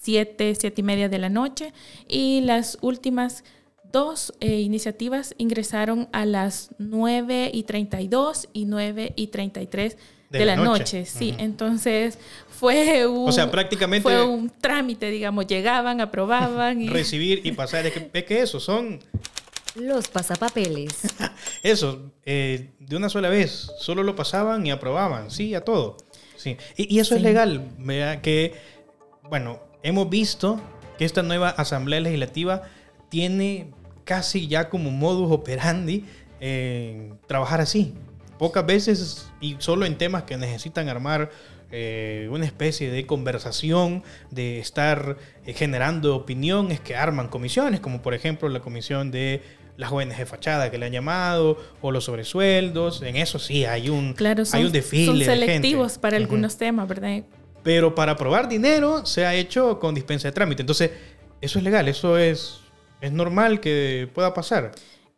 7, 0.00 0.54
7 0.54 0.80
y 0.80 0.84
media 0.84 1.08
de 1.08 1.18
la 1.18 1.30
noche 1.30 1.72
y 2.06 2.42
las 2.42 2.78
últimas 2.82 3.44
dos 3.92 4.32
eh, 4.40 4.60
iniciativas 4.60 5.34
ingresaron 5.38 6.08
a 6.12 6.24
las 6.24 6.70
9 6.78 7.50
y 7.52 7.62
32 7.64 8.48
y 8.52 8.64
9 8.64 9.12
y 9.16 9.26
33 9.28 9.96
de, 10.30 10.38
de 10.38 10.44
la, 10.44 10.56
noche. 10.56 11.06
Sí, 11.06 11.34
entonces 11.38 12.18
fue 12.48 13.06
un, 13.06 13.28
o 13.28 13.32
sea, 13.32 13.50
prácticamente 13.50 14.02
fue 14.02 14.22
un 14.22 14.50
trámite, 14.50 15.10
digamos, 15.10 15.46
llegaban, 15.46 16.00
aprobaban. 16.00 16.80
Y... 16.80 16.88
Recibir 16.88 17.40
y 17.44 17.52
pasar, 17.56 17.86
es 17.86 17.92
que, 17.92 18.10
es 18.12 18.24
que 18.24 18.42
eso, 18.42 18.60
son... 18.60 19.00
Los 19.76 20.08
pasapapeles. 20.08 20.98
eso, 21.62 22.12
eh, 22.24 22.70
de 22.78 22.96
una 22.96 23.08
sola 23.08 23.28
vez, 23.28 23.70
solo 23.78 24.02
lo 24.02 24.16
pasaban 24.16 24.66
y 24.66 24.70
aprobaban, 24.70 25.30
sí, 25.30 25.54
a 25.54 25.64
todo. 25.64 25.96
Sí. 26.36 26.56
Y, 26.76 26.96
y 26.96 27.00
eso 27.00 27.14
sí. 27.14 27.16
es 27.16 27.22
legal, 27.22 27.68
¿verdad? 27.78 28.20
que, 28.20 28.54
bueno, 29.28 29.60
hemos 29.82 30.10
visto 30.10 30.60
que 30.98 31.04
esta 31.04 31.22
nueva 31.22 31.50
Asamblea 31.50 32.00
Legislativa 32.00 32.62
tiene 33.08 33.70
casi 34.10 34.48
ya 34.48 34.68
como 34.68 34.90
modus 34.90 35.30
operandi 35.30 36.04
eh, 36.40 37.12
trabajar 37.28 37.60
así. 37.60 37.94
Pocas 38.40 38.66
veces 38.66 39.30
y 39.40 39.54
solo 39.60 39.86
en 39.86 39.96
temas 39.98 40.24
que 40.24 40.36
necesitan 40.36 40.88
armar 40.88 41.30
eh, 41.70 42.28
una 42.32 42.44
especie 42.44 42.90
de 42.90 43.06
conversación, 43.06 44.02
de 44.32 44.58
estar 44.58 45.16
eh, 45.46 45.52
generando 45.52 46.16
opiniones 46.16 46.80
que 46.80 46.96
arman 46.96 47.28
comisiones, 47.28 47.78
como 47.78 48.02
por 48.02 48.12
ejemplo 48.12 48.48
la 48.48 48.58
comisión 48.58 49.12
de 49.12 49.42
las 49.76 49.90
jóvenes 49.90 50.18
de 50.18 50.26
fachada 50.26 50.72
que 50.72 50.78
le 50.78 50.86
han 50.86 50.92
llamado, 50.92 51.56
o 51.80 51.92
los 51.92 52.02
sobresueldos. 52.02 53.02
En 53.02 53.14
eso 53.14 53.38
sí 53.38 53.64
hay 53.64 53.90
un, 53.90 54.14
claro, 54.14 54.44
son, 54.44 54.58
hay 54.58 54.66
un 54.66 54.72
desfile. 54.72 55.06
Son 55.06 55.18
selectivos 55.20 55.98
para 55.98 56.16
uh 56.16 56.18
-huh. 56.18 56.22
algunos 56.24 56.56
temas, 56.56 56.88
¿verdad? 56.88 57.22
Pero 57.62 57.94
para 57.94 58.12
aprobar 58.12 58.48
dinero 58.48 59.06
se 59.06 59.24
ha 59.24 59.36
hecho 59.36 59.78
con 59.78 59.94
dispensa 59.94 60.26
de 60.26 60.32
trámite. 60.32 60.62
Entonces, 60.62 60.90
eso 61.40 61.58
es 61.60 61.64
legal, 61.64 61.86
eso 61.86 62.18
es, 62.18 62.59
es 63.00 63.12
normal 63.12 63.60
que 63.60 64.08
pueda 64.14 64.34
pasar. 64.34 64.72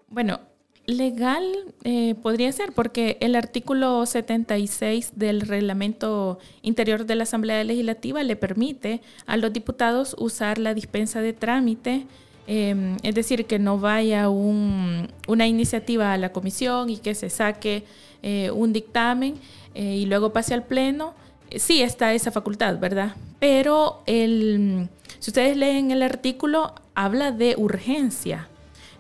Bueno, 0.09 0.40
legal 0.87 1.45
eh, 1.85 2.14
podría 2.23 2.51
ser 2.53 2.73
porque 2.73 3.16
el 3.21 3.35
artículo 3.35 4.05
76 4.07 5.12
del 5.16 5.42
reglamento 5.42 6.38
interior 6.62 7.07
de 7.07 7.14
la 7.14 7.23
Asamblea 7.25 7.62
Legislativa 7.64 8.23
le 8.23 8.37
permite 8.37 9.01
a 9.27 9.37
los 9.37 9.53
diputados 9.53 10.16
usar 10.18 10.59
la 10.59 10.75
dispensa 10.75 11.21
de 11.21 11.33
trámite. 11.33 12.07
Eh, 12.49 12.97
es 13.03 13.14
decir, 13.14 13.47
que 13.47 13.59
no 13.59 13.79
vaya 13.79 14.29
un, 14.29 15.09
una 15.29 15.47
iniciativa 15.47 16.12
a 16.12 16.18
la 16.18 16.33
comisión 16.33 16.90
y 16.90 16.97
que 16.99 17.14
se 17.14 17.31
saque 17.31 17.85
eh, 18.23 18.51
un 18.51 18.73
dictamen 18.73 19.37
y 19.75 20.05
luego 20.05 20.35
pase 20.35 20.53
al 20.53 20.64
pleno 20.64 21.14
sí 21.57 21.83
está 21.83 22.12
esa 22.12 22.31
facultad, 22.31 22.79
¿verdad? 22.79 23.16
Pero 23.38 24.03
el, 24.07 24.88
si 25.18 25.31
ustedes 25.31 25.57
leen 25.57 25.90
el 25.90 26.03
artículo, 26.03 26.75
habla 26.95 27.33
de 27.33 27.55
urgencia. 27.57 28.49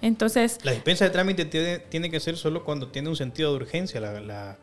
Entonces... 0.00 0.58
La 0.64 0.72
dispensa 0.72 1.04
de 1.04 1.10
trámite 1.10 1.44
tiene, 1.44 1.78
tiene 1.78 2.10
que 2.10 2.20
ser 2.20 2.36
solo 2.36 2.64
cuando 2.64 2.88
tiene 2.88 3.08
un 3.08 3.16
sentido 3.16 3.50
de 3.50 3.56
urgencia 3.56 4.00
la, 4.00 4.20
la, 4.20 4.58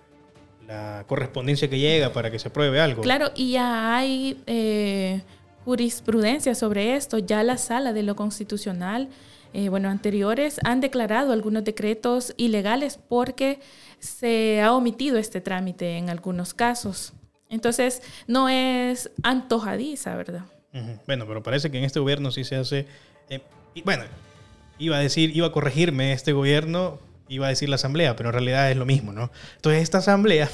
la, 0.68 1.06
correspondencia 1.08 1.70
que 1.70 1.80
llega 1.80 2.12
para 2.12 2.30
que 2.30 2.38
se 2.38 2.50
apruebe 2.50 2.80
algo. 2.82 3.02
Claro, 3.02 3.32
y 3.36 3.54
ya 3.54 3.96
hay 3.96 4.42
eh, 4.46 5.22
jurisprudencia 5.63 6.54
sobre 6.56 6.96
esto. 6.96 7.20
Ya 7.20 7.42
la 7.44 7.58
sala 7.58 7.94
de 7.94 8.04
lo 8.04 8.15
constitucional, 8.15 9.08
eh, 9.54 9.70
bueno, 9.70 9.89
anteriores, 9.89 10.60
han 10.63 10.82
declarado 10.82 11.32
algunos 11.32 11.63
decretos 11.63 12.34
ilegales 12.38 13.00
porque 13.08 13.60
se 14.00 14.62
ha 14.62 14.74
omitido 14.74 15.18
este 15.18 15.42
trámite 15.42 15.98
en 15.98 16.10
algunos 16.10 16.54
casos. 16.54 17.13
Entonces, 17.50 18.02
no 18.28 18.48
es 18.50 19.10
antojadiza, 19.24 20.15
¿verdad? 20.15 20.46
Uh 20.74 20.78
-huh. 20.78 21.00
Bueno, 21.08 21.26
pero 21.28 21.42
parece 21.42 21.72
que 21.72 21.80
en 21.80 21.86
este 21.86 22.00
gobierno 22.00 22.32
sí 22.32 22.44
se 22.44 22.58
hace... 22.58 22.86
Eh, 23.30 23.42
y 23.74 23.82
bueno, 23.82 24.04
iba 24.78 24.98
a 24.98 25.00
decir, 25.00 25.36
iba 25.36 25.48
a 25.48 25.52
corregirme 25.52 26.13
este 26.13 26.34
gobierno, 26.34 27.00
iba 27.28 27.46
a 27.46 27.50
decir 27.50 27.70
la 27.70 27.76
asamblea, 27.76 28.15
pero 28.15 28.30
en 28.30 28.34
realidad 28.34 28.72
es 28.72 28.78
lo 28.78 28.86
mismo, 28.86 29.12
¿no? 29.12 29.32
Entonces, 29.56 29.84
esta 29.84 30.00
asamblea 30.00 30.50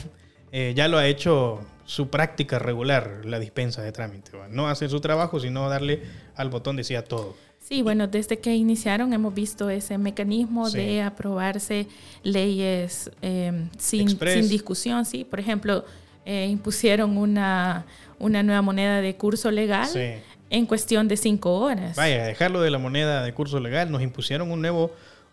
eh, 0.52 0.74
ya 0.76 0.88
lo 0.88 0.98
ha 0.98 1.08
hecho 1.08 1.62
su 1.86 2.10
práctica 2.10 2.60
regular, 2.60 3.22
la 3.24 3.40
dispensa 3.40 3.82
de 3.82 3.92
trámite. 3.92 4.36
¿va? 4.36 4.48
No 4.48 4.68
hacer 4.68 4.90
su 4.90 5.00
trabajo, 5.00 5.40
sino 5.40 5.70
darle 5.70 6.02
al 6.36 6.50
botón 6.50 6.76
decía 6.76 7.04
todo. 7.04 7.36
Sí, 7.60 7.82
bueno, 7.82 8.08
desde 8.08 8.38
que 8.40 8.54
iniciaron 8.54 9.12
hemos 9.14 9.34
visto 9.34 9.70
ese 9.70 9.98
mecanismo 9.98 10.70
sí. 10.70 10.78
de 10.78 11.02
aprobarse 11.02 11.88
leyes 12.22 13.10
eh, 13.22 13.70
sin, 13.78 14.10
sin 14.10 14.50
discusión, 14.50 15.04
¿sí? 15.04 15.24
Por 15.24 15.40
ejemplo 15.40 15.84
eh, 16.26 16.48
impusieron 16.48 17.18
una, 17.18 17.86
una, 18.20 18.44
nueva 18.44 18.62
moneda 18.62 19.02
de 19.02 19.16
curso 19.16 19.50
legal 19.50 19.88
sí. 19.88 20.14
En 20.50 20.66
cuestión 20.66 21.08
de 21.08 21.18
cinco 21.18 21.60
horas. 21.60 21.96
Vaya, 21.96 22.26
dejarlo 22.26 22.62
de 22.62 22.70
la 22.70 22.78
moneda 22.78 23.24
de 23.24 23.34
curso 23.34 23.60
legal, 23.60 23.92
nos 23.92 24.02
impusieron 24.02 24.52
un 24.52 24.62
nuevo, 24.62 24.92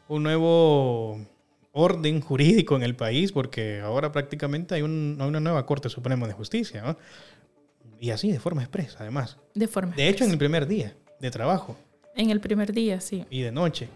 un 0.08 0.22
nuevo 0.22 1.20
orden 1.72 2.20
jurídico 2.20 2.76
en 2.76 2.82
el 2.82 2.94
país 2.94 3.32
porque 3.32 3.80
ahora 3.80 4.12
prácticamente 4.12 4.74
hay, 4.74 4.82
un, 4.82 5.18
una 5.20 5.40
nueva 5.40 5.64
Corte 5.66 5.88
Suprema 5.88 6.26
de 6.26 6.32
Justicia. 6.32 6.82
¿no? 6.82 6.96
Y 8.00 8.10
así, 8.10 8.30
de 8.32 8.40
forma 8.40 8.62
expresa, 8.62 8.98
además. 9.00 9.38
De 9.54 9.68
forma 9.68 9.94
De 9.94 10.08
hecho, 10.08 10.24
en 10.24 10.30
el 10.30 10.38
primer 10.38 10.66
día 10.66 10.94
de 11.20 11.30
trabajo. 11.30 11.76
En 12.14 12.30
el 12.30 12.40
primer 12.40 12.72
día, 12.72 13.00
sí. 13.00 13.24
Y 13.30 13.42
de 13.42 13.52
noche. 13.52 13.88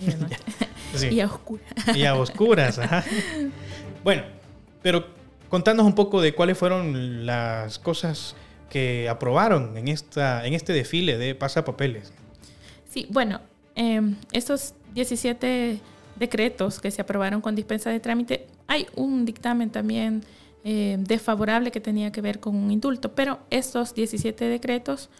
Y, 0.00 0.06
de 0.06 0.16
noche. 0.16 0.36
sí. 0.94 1.08
y 1.08 1.20
a 1.20 1.26
oscuras. 1.26 1.96
Y 1.96 2.04
a 2.04 2.14
oscuras, 2.14 2.78
ajá. 2.78 3.04
Bueno, 4.04 4.22
pero 4.82 5.06
contanos 5.48 5.86
un 5.86 5.94
poco 5.94 6.20
de 6.20 6.34
cuáles 6.34 6.58
fueron 6.58 7.24
las 7.24 7.78
cosas 7.78 8.36
que 8.70 9.08
aprobaron 9.08 9.76
en, 9.76 9.88
esta, 9.88 10.46
en 10.46 10.54
este 10.54 10.72
desfile 10.72 11.18
de 11.18 11.34
pasapapeles. 11.34 12.12
Sí, 12.88 13.06
bueno, 13.10 13.40
eh, 13.76 14.00
estos 14.32 14.74
17 14.94 15.80
decretos 16.16 16.80
que 16.80 16.90
se 16.90 17.02
aprobaron 17.02 17.40
con 17.40 17.54
dispensa 17.54 17.90
de 17.90 18.00
trámite, 18.00 18.46
hay 18.66 18.86
un 18.94 19.24
dictamen 19.24 19.70
también 19.70 20.22
eh, 20.64 20.96
desfavorable 20.98 21.70
que 21.70 21.80
tenía 21.80 22.10
que 22.10 22.20
ver 22.20 22.40
con 22.40 22.56
un 22.56 22.70
indulto, 22.70 23.14
pero 23.14 23.40
estos 23.50 23.94
17 23.94 24.46
decretos, 24.46 25.10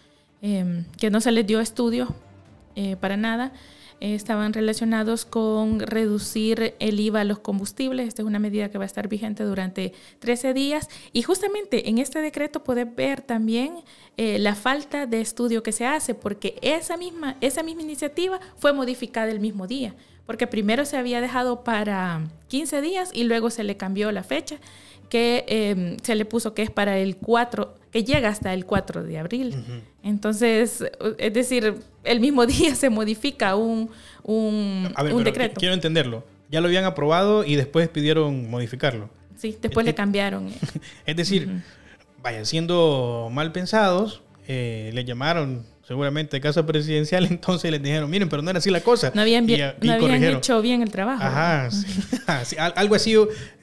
eh, 0.40 0.84
que 0.98 1.10
no 1.10 1.20
se 1.20 1.32
les 1.32 1.46
dio 1.46 1.60
estudio 1.60 2.14
eh, 2.76 2.96
para 2.96 3.16
nada, 3.16 3.52
estaban 4.12 4.52
relacionados 4.52 5.24
con 5.24 5.80
reducir 5.80 6.74
el 6.78 7.00
IVA 7.00 7.20
a 7.20 7.24
los 7.24 7.38
combustibles. 7.38 8.08
Esta 8.08 8.22
es 8.22 8.26
una 8.26 8.38
medida 8.38 8.70
que 8.70 8.76
va 8.76 8.84
a 8.84 8.86
estar 8.86 9.08
vigente 9.08 9.44
durante 9.44 9.94
13 10.18 10.52
días. 10.52 10.88
Y 11.12 11.22
justamente 11.22 11.88
en 11.88 11.98
este 11.98 12.20
decreto 12.20 12.62
puedes 12.62 12.94
ver 12.94 13.22
también 13.22 13.76
eh, 14.18 14.38
la 14.38 14.54
falta 14.54 15.06
de 15.06 15.20
estudio 15.20 15.62
que 15.62 15.72
se 15.72 15.86
hace, 15.86 16.14
porque 16.14 16.58
esa 16.60 16.96
misma, 16.98 17.36
esa 17.40 17.62
misma 17.62 17.82
iniciativa 17.82 18.40
fue 18.56 18.74
modificada 18.74 19.30
el 19.30 19.40
mismo 19.40 19.66
día. 19.66 19.94
Porque 20.26 20.46
primero 20.46 20.84
se 20.84 20.96
había 20.96 21.20
dejado 21.20 21.64
para 21.64 22.22
15 22.48 22.80
días 22.82 23.10
y 23.12 23.24
luego 23.24 23.50
se 23.50 23.64
le 23.64 23.76
cambió 23.76 24.10
la 24.12 24.22
fecha, 24.22 24.56
que 25.14 25.44
eh, 25.46 25.96
se 26.02 26.16
le 26.16 26.24
puso 26.24 26.54
que 26.54 26.62
es 26.62 26.70
para 26.70 26.98
el 26.98 27.16
4 27.18 27.72
que 27.92 28.02
llega 28.02 28.28
hasta 28.28 28.52
el 28.52 28.66
4 28.66 29.04
de 29.04 29.16
abril. 29.20 29.54
Uh 29.54 29.58
-huh. 29.60 29.80
Entonces, 30.02 30.82
es 31.18 31.32
decir, 31.32 31.76
el 32.02 32.18
mismo 32.18 32.46
día 32.54 32.74
se 32.74 32.90
modifica 32.90 33.54
un, 33.54 33.90
un, 34.24 34.92
ver, 35.00 35.14
un 35.14 35.22
decreto. 35.22 35.60
Quiero 35.60 35.72
entenderlo. 35.72 36.24
Ya 36.50 36.60
lo 36.60 36.66
habían 36.66 36.84
aprobado 36.84 37.44
y 37.44 37.54
después 37.54 37.88
pidieron 37.88 38.50
modificarlo. 38.50 39.08
Sí, 39.36 39.56
después 39.62 39.84
es, 39.84 39.92
le 39.92 39.94
cambiaron. 39.94 40.48
es 41.06 41.14
decir, 41.14 41.46
uh 41.46 41.50
-huh. 41.52 41.62
vayan 42.20 42.44
siendo 42.44 43.28
mal 43.30 43.52
pensados, 43.52 44.20
eh, 44.48 44.90
le 44.94 45.04
llamaron 45.04 45.64
seguramente 45.86 46.40
casa 46.40 46.64
presidencial, 46.66 47.26
entonces 47.30 47.70
les 47.70 47.82
dijeron, 47.82 48.10
miren, 48.10 48.28
pero 48.28 48.42
no 48.42 48.50
era 48.50 48.58
así 48.58 48.70
la 48.70 48.80
cosa. 48.80 49.12
No 49.14 49.22
habían, 49.22 49.48
y, 49.48 49.54
y 49.54 49.58
no 49.82 49.92
habían 49.92 50.22
hecho 50.24 50.60
bien 50.62 50.82
el 50.82 50.90
trabajo. 50.90 51.22
Ajá, 51.22 51.70
sí. 51.70 51.86
sí, 52.44 52.56
algo 52.58 52.94
así 52.94 53.14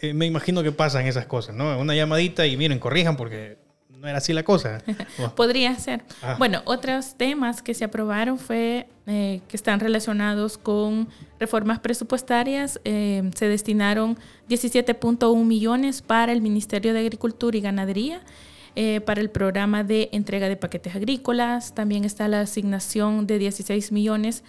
eh, 0.02 0.14
me 0.14 0.26
imagino 0.26 0.64
que 0.64 0.72
pasan 0.72 1.08
esas 1.08 1.26
cosas, 1.26 1.56
¿no? 1.56 1.78
Una 1.80 1.96
llamadita 1.96 2.46
y 2.46 2.58
miren, 2.58 2.80
corrijan 2.80 3.18
porque 3.18 3.58
no 4.02 4.08
era 4.08 4.18
así 4.18 4.34
la 4.34 4.44
cosa. 4.44 4.82
Podría 5.36 5.76
ser. 5.76 6.04
Ah. 6.22 6.36
Bueno, 6.38 6.62
otros 6.66 7.16
temas 7.16 7.62
que 7.62 7.74
se 7.74 7.86
aprobaron 7.86 8.40
fue 8.40 8.88
eh, 9.06 9.42
que 9.48 9.56
están 9.56 9.80
relacionados 9.80 10.58
con 10.58 11.08
reformas 11.40 11.80
presupuestarias. 11.80 12.82
Eh, 12.84 13.30
se 13.36 13.48
destinaron 13.48 14.18
17.1 14.50 15.46
millones 15.46 16.02
para 16.02 16.32
el 16.32 16.42
Ministerio 16.42 16.94
de 16.94 17.00
Agricultura 17.00 17.56
y 17.56 17.62
Ganadería. 17.62 18.22
Eh, 18.76 19.02
para 19.02 19.20
el 19.20 19.30
programa 19.30 19.84
de 19.84 20.08
entrega 20.14 20.48
de 20.48 20.56
paquetes 20.56 20.96
agrícolas. 20.96 21.76
También 21.76 22.06
está 22.06 22.30
la 22.30 22.40
asignación 22.40 23.28
de 23.28 23.38
16 23.38 23.92
millones 23.92 24.44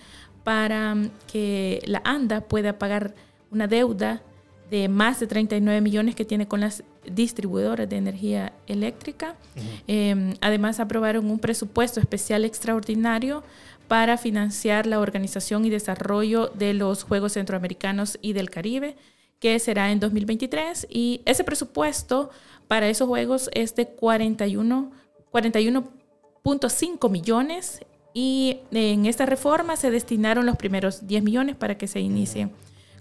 para 0.45 0.93
um, 0.93 1.11
que 1.31 1.83
la 1.87 2.03
ANDA 2.05 2.43
pueda 2.43 2.79
pagar 2.79 3.17
una 3.51 3.67
deuda 3.67 4.23
de 4.71 4.89
más 4.89 5.19
de 5.19 5.27
39 5.27 5.81
millones 5.81 6.15
que 6.15 6.25
tiene 6.25 6.47
con 6.47 6.61
las 6.61 6.85
distribuidoras 7.05 7.89
de 7.89 7.97
energía 7.97 8.53
eléctrica. 8.69 9.35
Eh, 9.89 10.35
además, 10.41 10.79
aprobaron 10.79 11.29
un 11.29 11.41
presupuesto 11.41 11.99
especial 11.99 12.45
extraordinario 12.45 13.43
para 13.89 14.17
financiar 14.17 14.87
la 14.87 15.01
organización 15.01 15.65
y 15.65 15.71
desarrollo 15.71 16.47
de 16.47 16.75
los 16.75 17.03
Juegos 17.03 17.33
Centroamericanos 17.33 18.19
y 18.23 18.33
del 18.33 18.51
Caribe, 18.51 18.97
que 19.41 19.59
será 19.59 19.91
en 19.91 20.01
2023. 20.01 20.87
Y 20.89 21.21
ese 21.27 21.45
presupuesto 21.45 22.31
para 22.73 22.89
esos 22.89 23.07
Juegos 23.07 23.51
es 23.53 23.75
de 23.75 23.87
41, 23.87 24.93
41.5 25.31 27.11
millones 27.11 27.85
y 28.15 28.61
en 28.71 29.05
esta 29.05 29.27
reforma 29.27 29.77
se 29.77 29.91
destinaron 29.91 30.47
los 30.47 30.57
primeros 30.57 31.07
10 31.07 31.23
millones 31.23 31.55
para 31.55 31.77
que 31.77 31.87
se 31.87 32.01
inicie 32.01 32.49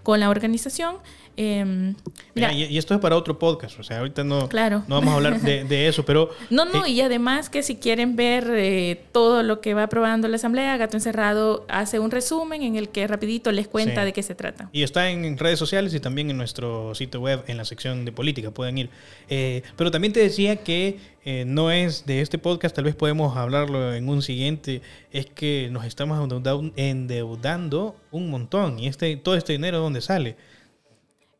con 0.04 0.20
la 0.20 0.30
organización. 0.30 0.98
Em, 1.38 1.96
y, 2.36 2.78
esto 2.78 2.94
es 2.94 3.00
para 3.00 3.16
otro 3.16 3.40
podcast, 3.40 3.80
o 3.80 3.84
sea, 3.84 4.00
ahorita 4.00 4.24
no, 4.24 4.50
claro. 4.50 4.84
no 4.88 4.96
vamos 4.96 5.14
a 5.14 5.16
hablar 5.16 5.42
de, 5.42 5.88
eso, 5.88 6.04
pero... 6.04 6.30
No, 6.50 6.66
no, 6.66 6.86
eh, 6.86 6.90
y 6.90 7.02
además 7.02 7.50
que 7.50 7.64
si 7.64 7.78
quieren 7.78 8.16
ver 8.16 8.52
eh, 8.52 9.02
todo 9.12 9.42
lo 9.42 9.62
que 9.62 9.74
va 9.74 9.84
aprobando 9.84 10.28
la 10.28 10.36
Asamblea, 10.36 10.76
Gato 10.78 10.98
Encerrado 10.98 11.66
hace 11.70 12.00
un 12.00 12.12
resumen 12.12 12.64
en 12.64 12.76
el 12.76 12.90
que 12.90 13.08
rapidito 13.08 13.52
les 13.52 13.68
cuenta 13.68 14.04
de 14.04 14.12
qué 14.12 14.24
se 14.24 14.36
trata. 14.36 14.70
Y 14.74 14.84
está 14.84 15.10
en 15.10 15.38
redes 15.38 15.58
sociales 15.58 15.94
y 15.94 16.00
también 16.00 16.30
en 16.30 16.38
nuestro 16.38 16.94
sitio 16.96 17.22
web, 17.22 17.44
en 17.48 17.58
la 17.58 17.66
sección 17.66 18.04
de 18.04 18.12
política, 18.12 18.52
pueden 18.52 18.78
ir. 18.78 18.90
Eh, 19.30 19.64
pero 19.78 19.90
también 19.90 20.14
te 20.14 20.20
decía 20.20 20.58
que 20.58 21.00
no 21.46 21.70
es 21.70 22.08
de 22.08 22.22
este 22.22 22.40
podcast, 22.40 22.76
tal 22.76 22.86
vez 22.86 22.96
podemos 22.96 23.38
hablarlo 23.38 23.94
en 23.94 24.10
un 24.10 24.24
siguiente, 24.24 24.82
es 25.12 25.28
que 25.28 25.70
nos 25.72 25.86
estamos 25.86 26.20
endeudando 26.76 27.96
un 28.10 28.32
montón 28.32 28.80
y 28.80 28.88
este, 28.88 29.16
todo 29.18 29.36
este 29.36 29.54
dinero, 29.54 29.78
¿dónde 29.92 30.02
sale? 30.02 30.38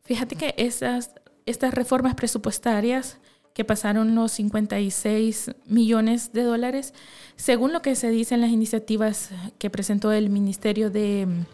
Fíjate 0.04 0.36
que 0.36 0.54
esas, 0.58 1.12
estas 1.46 1.74
reformas 1.74 2.16
presupuestarias 2.16 3.18
que 3.54 3.64
pasaron 3.64 4.14
los 4.14 4.34
56 4.34 5.52
millones 5.68 6.34
de 6.34 6.44
dólares, 6.44 6.94
según 7.38 7.72
lo 7.72 7.82
que 7.82 7.96
se 7.96 8.10
dice 8.10 8.36
en 8.36 8.42
las 8.42 8.50
iniciativas 8.50 9.30
que 9.58 9.70
presentó 9.70 10.12
el 10.12 10.30
Ministerio 10.30 10.90
de, 10.90 11.46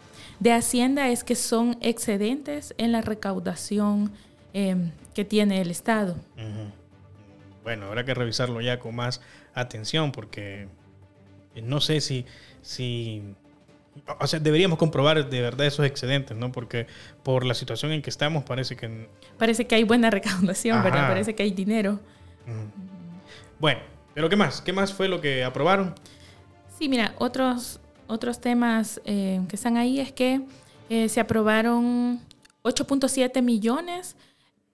Hacienda, 0.52 1.08
es 1.08 1.22
que 1.22 1.36
son 1.36 1.76
excedentes 1.80 2.74
en 2.78 2.90
la 2.90 3.00
recaudación 3.00 4.10
em, 4.52 4.90
que 5.14 5.24
tiene 5.24 5.60
el 5.60 5.70
Estado. 5.70 6.16
Bueno, 7.62 7.86
habrá 7.86 8.04
que 8.04 8.14
revisarlo 8.14 8.60
ya 8.60 8.80
con 8.80 8.96
más 8.96 9.20
atención 9.54 10.10
porque 10.10 10.68
no 11.62 11.80
sé 11.80 12.00
si, 12.00 12.26
si 12.62 13.22
o 14.20 14.26
sea, 14.26 14.40
deberíamos 14.40 14.78
comprobar 14.78 15.28
de 15.28 15.40
verdad 15.40 15.66
esos 15.66 15.86
excedentes, 15.86 16.36
¿no? 16.36 16.52
Porque 16.52 16.86
por 17.22 17.44
la 17.44 17.54
situación 17.54 17.92
en 17.92 18.02
que 18.02 18.10
estamos 18.10 18.44
parece 18.44 18.76
que... 18.76 19.08
Parece 19.38 19.66
que 19.66 19.74
hay 19.74 19.84
buena 19.84 20.10
recaudación, 20.18 20.82
¿verdad? 20.82 21.08
Parece 21.08 21.34
que 21.34 21.42
hay 21.42 21.50
dinero. 21.50 22.00
Bueno, 23.58 23.80
pero 24.14 24.28
¿qué 24.28 24.36
más? 24.36 24.60
¿Qué 24.60 24.72
más 24.72 24.92
fue 24.92 25.08
lo 25.08 25.20
que 25.20 25.44
aprobaron? 25.44 25.94
Sí, 26.78 26.88
mira, 26.88 27.14
otros, 27.18 27.80
otros 28.06 28.40
temas 28.40 29.00
eh, 29.04 29.40
que 29.48 29.56
están 29.56 29.76
ahí 29.76 30.00
es 30.00 30.12
que 30.12 30.42
eh, 30.88 31.08
se 31.08 31.20
aprobaron 31.20 32.20
8.7 32.62 33.42
millones 33.42 34.16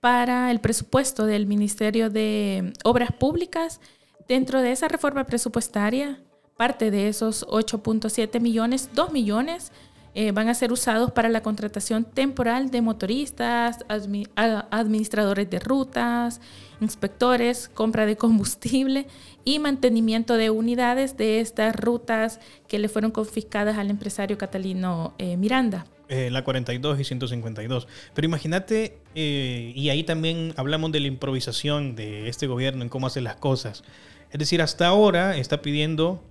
para 0.01 0.51
el 0.51 0.61
presupuesto 0.61 1.25
del 1.27 1.47
Ministerio 1.47 2.11
de 2.11 2.73
Obras 2.85 3.13
Públicas. 3.13 3.81
Dentro 4.29 4.61
de 4.61 4.73
esa 4.73 4.89
reforma 4.89 5.25
presupuestaria 5.25 6.19
parte 6.57 6.91
de 6.91 7.09
esos 7.09 7.47
8.7 7.47 8.41
millones, 8.41 8.91
2 8.95 9.13
millones 9.13 9.73
eh, 10.17 10.31
van 10.31 10.49
a 10.49 10.55
ser 10.55 10.71
usados 10.71 11.11
para 11.11 11.29
la 11.29 11.43
contratación 11.43 12.05
temporal 12.05 12.71
de 12.71 12.83
motoristas, 12.83 13.85
administradores 13.89 15.51
de 15.51 15.59
rutas, 15.59 16.41
inspectores, 16.81 17.69
compra 17.69 18.07
de 18.07 18.17
combustible 18.17 19.09
y 19.45 19.59
mantenimiento 19.59 20.37
de 20.37 20.51
unidades 20.51 21.17
de 21.17 21.41
estas 21.41 21.75
rutas 21.75 22.39
que 22.69 22.79
le 22.79 22.89
fueron 22.89 23.11
confiscadas 23.11 23.77
al 23.77 23.91
empresario 23.91 24.39
Catalino 24.39 25.15
eh, 25.19 25.37
Miranda. 25.37 25.87
Eh, 26.09 26.31
la 26.31 26.45
42 26.45 27.01
y 27.01 27.05
152. 27.05 27.89
Pero 28.15 28.27
imagínate, 28.27 28.99
y 29.15 29.89
ahí 29.89 30.05
también 30.05 30.53
hablamos 30.57 30.93
de 30.93 31.01
la 31.01 31.09
improvisación 31.09 31.97
de 31.97 32.29
este 32.29 32.47
gobierno 32.47 32.83
en 32.83 32.89
cómo 32.89 33.09
hace 33.09 33.21
las 33.21 33.37
cosas. 33.37 33.83
Es 34.31 34.39
decir, 34.39 34.63
hasta 34.63 34.87
ahora 34.87 35.37
está 35.37 35.61
pidiendo 35.63 36.23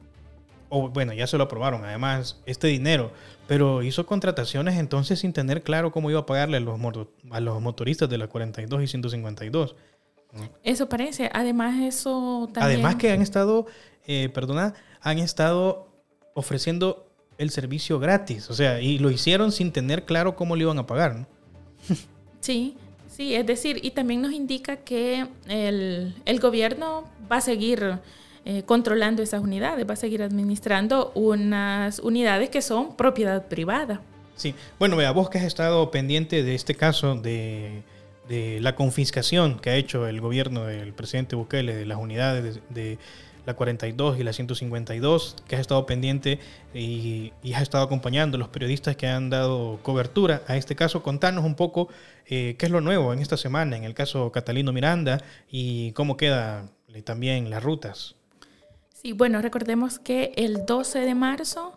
o 0.76 0.90
bueno, 0.90 1.14
ya 1.14 1.28
se 1.28 1.38
lo 1.38 1.44
aprobaron, 1.44 1.86
además, 1.86 2.42
este 2.48 2.66
dinero, 2.66 3.12
pero 3.48 3.84
hizo 3.84 4.08
contrataciones 4.08 4.80
entonces 4.80 5.20
sin 5.20 5.32
tener 5.32 5.62
claro 5.62 5.92
cómo 5.92 6.10
iba 6.10 6.22
a 6.22 6.26
pagarle 6.26 6.58
a 6.58 6.60
los, 6.62 6.80
a 7.30 7.40
los 7.40 7.62
motoristas 7.62 8.10
de 8.10 8.18
la 8.18 8.26
42 8.26 8.82
y 8.82 8.88
152. 8.88 9.76
Eso 10.64 10.90
parece, 10.90 11.30
además 11.32 11.80
eso 11.80 12.50
también... 12.52 12.80
Además 12.80 12.96
que 12.96 13.12
han 13.12 13.22
estado, 13.22 13.68
eh, 14.08 14.30
perdona, 14.34 14.74
han 15.00 15.20
estado 15.20 15.90
ofreciendo 16.34 17.08
el 17.38 17.52
servicio 17.52 18.00
gratis, 18.00 18.50
o 18.50 18.56
sea, 18.56 18.82
y 18.82 18.98
lo 18.98 19.12
hicieron 19.12 19.52
sin 19.52 19.72
tener 19.72 20.06
claro 20.06 20.36
cómo 20.36 20.56
le 20.56 20.64
iban 20.64 20.80
a 20.80 20.88
pagar. 20.88 21.16
¿no? 21.16 21.28
Sí, 22.40 22.76
sí, 23.08 23.36
es 23.36 23.46
decir, 23.46 23.80
y 23.84 23.92
también 23.92 24.24
nos 24.24 24.34
indica 24.34 24.78
que 24.78 25.28
el, 25.48 26.16
el 26.26 26.40
gobierno 26.40 27.06
va 27.32 27.38
a 27.38 27.42
seguir 27.42 28.00
eh, 28.45 28.63
controlando 28.63 29.23
esas 29.23 29.41
unidades, 29.41 29.88
va 29.88 29.93
a 29.93 29.97
seguir 29.97 30.21
administrando 30.21 31.13
unas 31.15 31.99
unidades 31.99 32.49
que 32.49 32.62
son 32.62 32.95
propiedad 32.95 33.47
privada. 33.47 34.01
Sí, 34.36 34.53
bueno, 34.79 34.97
vea, 34.97 35.12
vos 35.12 35.29
que 35.29 35.38
has 35.38 35.45
estado 35.45 35.89
pendiente 35.91 36.43
de 36.43 36.53
este 36.53 36.75
caso 36.75 37.15
de, 37.15 37.84
la 38.27 38.75
confiscación 38.75 39.60
que 39.60 39.69
ha 39.69 39.75
hecho 39.75 40.08
el 40.08 40.19
gobierno 40.19 40.65
del 40.65 40.91
presidente 40.93 41.36
Bukele 41.36 41.75
de 41.75 41.86
las 41.86 41.97
unidades 41.97 42.60
de, 42.69 42.97
la 43.45 43.53
42 43.53 44.19
y 44.19 44.23
la 44.23 44.34
152, 44.34 45.36
que 45.47 45.56
has 45.56 45.62
estado 45.62 45.86
pendiente 45.86 46.39
y, 46.73 47.32
has 47.53 47.62
estado 47.62 47.84
acompañando 47.84 48.36
a 48.36 48.39
los 48.39 48.49
periodistas 48.49 48.95
que 48.95 49.08
han 49.08 49.29
dado 49.29 49.79
cobertura 49.84 50.41
a 50.47 50.58
este 50.58 50.75
caso. 50.75 51.03
Contanos 51.03 51.45
un 51.45 51.56
poco 51.56 51.88
eh, 52.25 52.56
qué 52.58 52.65
es 52.65 52.71
lo 52.71 52.82
nuevo 52.82 53.13
en 53.13 53.19
esta 53.19 53.38
semana 53.38 53.77
en 53.77 53.84
el 53.84 53.93
caso 53.93 54.32
Catalino 54.32 54.73
Miranda 54.73 55.21
y 55.49 55.91
cómo 55.91 56.17
queda 56.17 56.69
eh, 56.93 57.01
también 57.01 57.49
las 57.49 57.63
rutas. 57.63 58.15
Sí, 59.06 59.12
bueno, 59.12 59.42
recordemos 59.42 60.00
que 60.00 60.32
el 60.38 60.66
12 60.66 61.00
de 61.00 61.13
marzo 61.13 61.74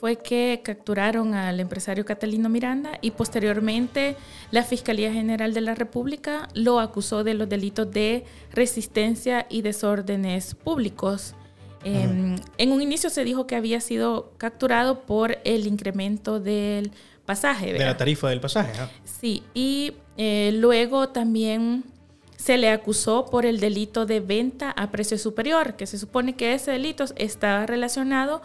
fue 0.00 0.16
que 0.16 0.60
capturaron 0.64 1.32
al 1.34 1.60
empresario 1.60 2.04
Catalino 2.04 2.48
Miranda 2.48 2.98
y 3.00 3.12
posteriormente 3.12 4.16
la 4.50 4.64
Fiscalía 4.64 5.12
General 5.12 5.54
de 5.54 5.60
la 5.60 5.76
República 5.76 6.48
lo 6.52 6.80
acusó 6.80 7.22
de 7.22 7.34
los 7.34 7.48
delitos 7.48 7.92
de 7.92 8.24
resistencia 8.50 9.46
y 9.48 9.62
desórdenes 9.62 10.56
públicos. 10.56 11.36
Em, 11.84 12.34
en 12.58 12.72
un 12.72 12.82
inicio 12.82 13.08
se 13.08 13.22
dijo 13.22 13.46
que 13.46 13.54
había 13.54 13.80
sido 13.80 14.32
capturado 14.36 15.02
por 15.02 15.38
el 15.44 15.68
incremento 15.68 16.40
del 16.40 16.90
pasaje. 17.24 17.72
De 17.72 17.84
la 17.84 17.96
tarifa 17.96 18.30
del 18.30 18.40
pasaje. 18.40 18.72
Sí, 19.04 19.44
y 19.54 19.92
eh, 20.16 20.50
luego 20.52 21.10
también 21.10 21.84
se 22.44 22.58
le 22.58 22.68
acusó 22.68 23.24
por 23.24 23.46
el 23.46 23.58
delito 23.58 24.04
de 24.04 24.20
venta 24.20 24.70
a 24.70 24.90
precio 24.90 25.16
superior, 25.16 25.76
que 25.76 25.86
se 25.86 25.96
supone 25.96 26.36
que 26.36 26.52
ese 26.52 26.72
delito 26.72 27.06
estaba 27.16 27.64
relacionado 27.64 28.42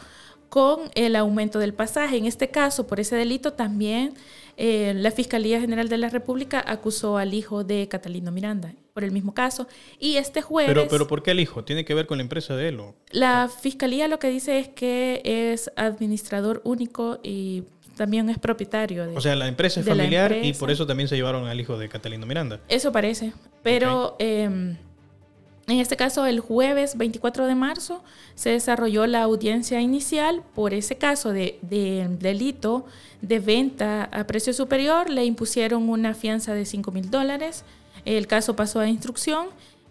con 0.48 0.90
el 0.96 1.18
aumento 1.18 1.60
del 1.60 1.74
pasaje. 1.74 2.16
En 2.16 2.26
este 2.26 2.48
caso, 2.48 2.88
por 2.88 3.02
ese 3.02 3.18
delito 3.18 3.52
también 3.52 4.14
eh, 4.56 4.94
la 4.96 5.12
Fiscalía 5.12 5.60
General 5.60 5.90
de 5.90 5.98
la 5.98 6.08
República 6.08 6.64
acusó 6.66 7.18
al 7.18 7.34
hijo 7.34 7.66
de 7.66 7.90
Catalino 7.90 8.32
Miranda 8.32 8.74
por 8.94 9.04
el 9.04 9.12
mismo 9.12 9.34
caso. 9.34 9.68
Y 10.00 10.16
este 10.16 10.42
jueves... 10.42 10.74
Pero, 10.74 10.88
pero 10.88 11.06
¿por 11.06 11.22
qué 11.22 11.32
el 11.32 11.42
hijo? 11.42 11.66
¿Tiene 11.66 11.84
que 11.84 11.94
ver 11.94 12.08
con 12.08 12.20
la 12.20 12.24
empresa 12.24 12.56
de 12.56 12.70
él? 12.70 12.80
O? 12.80 12.96
La 13.12 13.50
Fiscalía 13.50 14.08
lo 14.08 14.18
que 14.18 14.30
dice 14.30 14.60
es 14.60 14.70
que 14.70 15.22
es 15.26 15.72
administrador 15.76 16.62
único 16.64 17.20
y 17.22 17.66
también 17.98 18.30
es 18.30 18.40
propietario 18.40 19.06
de 19.06 19.18
O 19.18 19.20
sea, 19.20 19.36
la 19.36 19.50
empresa 19.50 19.82
es 19.82 19.86
familiar 19.86 20.34
y 20.42 20.54
por 20.54 20.72
eso 20.72 20.88
también 20.88 21.10
se 21.10 21.18
llevaron 21.18 21.48
al 21.48 21.60
hijo 21.60 21.78
de 21.78 21.90
Catalino 21.90 22.26
Miranda. 22.26 22.62
Eso 22.70 22.94
parece. 22.94 23.34
Pero 23.64 24.16
em, 24.20 24.78
en 25.70 25.80
este 25.80 25.96
caso, 25.96 26.26
el 26.26 26.40
jueves 26.40 26.98
24 26.98 27.46
de 27.46 27.54
marzo 27.54 28.04
se 28.34 28.50
desarrolló 28.50 29.06
la 29.06 29.22
audiencia 29.22 29.80
inicial 29.82 30.42
por 30.56 30.74
ese 30.74 30.98
caso 30.98 31.32
de, 31.32 31.60
delito 31.62 32.86
de 33.22 33.40
venta 33.40 34.06
a 34.06 34.26
precio 34.26 34.52
superior. 34.54 35.12
Le 35.12 35.26
impusieron 35.26 35.88
una 35.88 36.16
fianza 36.16 36.56
de 36.56 36.66
5 36.66 36.92
mil 36.92 37.12
dólares. 37.12 37.66
El 38.04 38.26
caso 38.26 38.56
pasó 38.56 38.80
a 38.80 38.88
instrucción, 38.88 39.48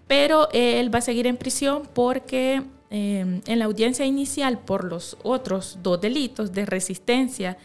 pero 0.09 0.49
él 0.53 0.93
va 0.93 0.99
a 0.99 1.03
seguir 1.03 1.29
en 1.29 1.37
prisión 1.37 1.83
porque 1.95 2.63
em, 2.91 3.41
en 3.47 3.59
la 3.59 3.67
audiencia 3.67 4.05
inicial 4.05 4.59
por 4.59 4.83
los 4.83 5.17
otros 5.23 5.79
dos 5.83 6.01
delitos 6.01 6.53
de 6.53 6.67
resistencia 6.67 7.57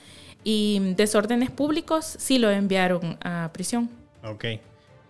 y 0.44 0.94
desórdenes 0.96 1.50
públicos 1.50 2.16
sí 2.20 2.38
lo 2.38 2.52
enviaron 2.52 3.18
a 3.24 3.50
prisión. 3.54 3.90
Ok. 4.24 4.46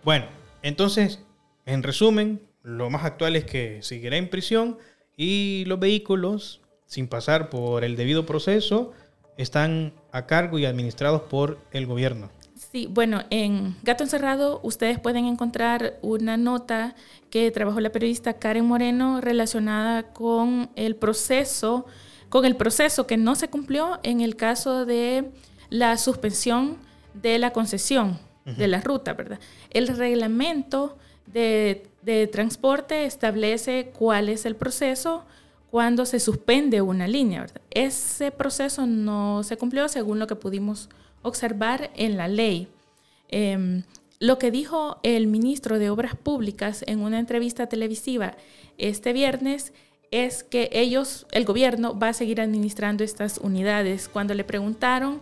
Bueno, 0.04 0.26
entonces, 0.64 1.20
en 1.66 1.82
resumen, 1.82 2.40
lo 2.62 2.88
más 2.88 3.04
actual 3.04 3.36
es 3.36 3.44
que 3.44 3.82
seguirá 3.82 4.16
en 4.16 4.30
prisión 4.30 4.78
y 5.14 5.64
los 5.66 5.78
vehículos, 5.78 6.62
sin 6.86 7.06
pasar 7.06 7.50
por 7.50 7.84
el 7.84 7.96
debido 7.96 8.24
proceso, 8.24 8.92
están 9.36 9.92
a 10.10 10.24
cargo 10.24 10.58
y 10.58 10.64
administrados 10.64 11.20
por 11.28 11.58
el 11.70 11.86
gobierno. 11.86 12.30
Sí, 12.56 12.88
bueno, 12.90 13.24
en 13.28 13.76
Gato 13.82 14.04
Encerrado 14.04 14.60
ustedes 14.62 14.98
pueden 14.98 15.26
encontrar 15.26 15.98
una 16.00 16.38
nota 16.38 16.94
que 17.28 17.50
trabajó 17.50 17.80
la 17.80 17.92
periodista 17.92 18.38
Karen 18.38 18.64
Moreno 18.64 19.20
relacionada 19.20 20.14
con 20.14 20.70
el 20.76 20.96
proceso, 20.96 21.84
con 22.30 22.46
el 22.46 22.56
proceso 22.56 23.06
que 23.06 23.18
no 23.18 23.34
se 23.34 23.48
cumplió 23.48 24.00
en 24.02 24.22
el 24.22 24.34
caso 24.36 24.86
de 24.86 25.30
la 25.68 25.98
suspensión 25.98 26.78
de 27.12 27.38
la 27.38 27.52
concesión 27.52 28.18
de 28.44 28.68
la 28.68 28.80
ruta, 28.80 29.14
¿verdad? 29.14 29.40
El 29.70 29.88
reglamento 29.88 30.98
de, 31.26 31.86
de 32.02 32.26
transporte 32.26 33.06
establece 33.06 33.90
cuál 33.96 34.28
es 34.28 34.44
el 34.44 34.54
proceso 34.54 35.24
cuando 35.70 36.06
se 36.06 36.20
suspende 36.20 36.82
una 36.82 37.08
línea, 37.08 37.40
¿verdad? 37.40 37.60
Ese 37.70 38.30
proceso 38.30 38.86
no 38.86 39.42
se 39.42 39.56
cumplió 39.56 39.88
según 39.88 40.18
lo 40.18 40.26
que 40.26 40.36
pudimos 40.36 40.88
observar 41.22 41.90
en 41.96 42.16
la 42.16 42.28
ley. 42.28 42.68
Em, 43.28 43.82
lo 44.20 44.38
que 44.38 44.52
dijo 44.52 45.00
el 45.02 45.26
ministro 45.26 45.80
de 45.80 45.90
Obras 45.90 46.14
Públicas 46.14 46.84
en 46.86 47.00
una 47.00 47.18
entrevista 47.18 47.66
televisiva 47.66 48.36
este 48.78 49.12
viernes 49.12 49.72
es 50.12 50.44
que 50.44 50.70
ellos, 50.72 51.26
el 51.32 51.44
gobierno, 51.44 51.98
va 51.98 52.10
a 52.10 52.12
seguir 52.12 52.40
administrando 52.40 53.02
estas 53.02 53.38
unidades. 53.38 54.08
Cuando 54.08 54.34
le 54.34 54.44
preguntaron 54.44 55.20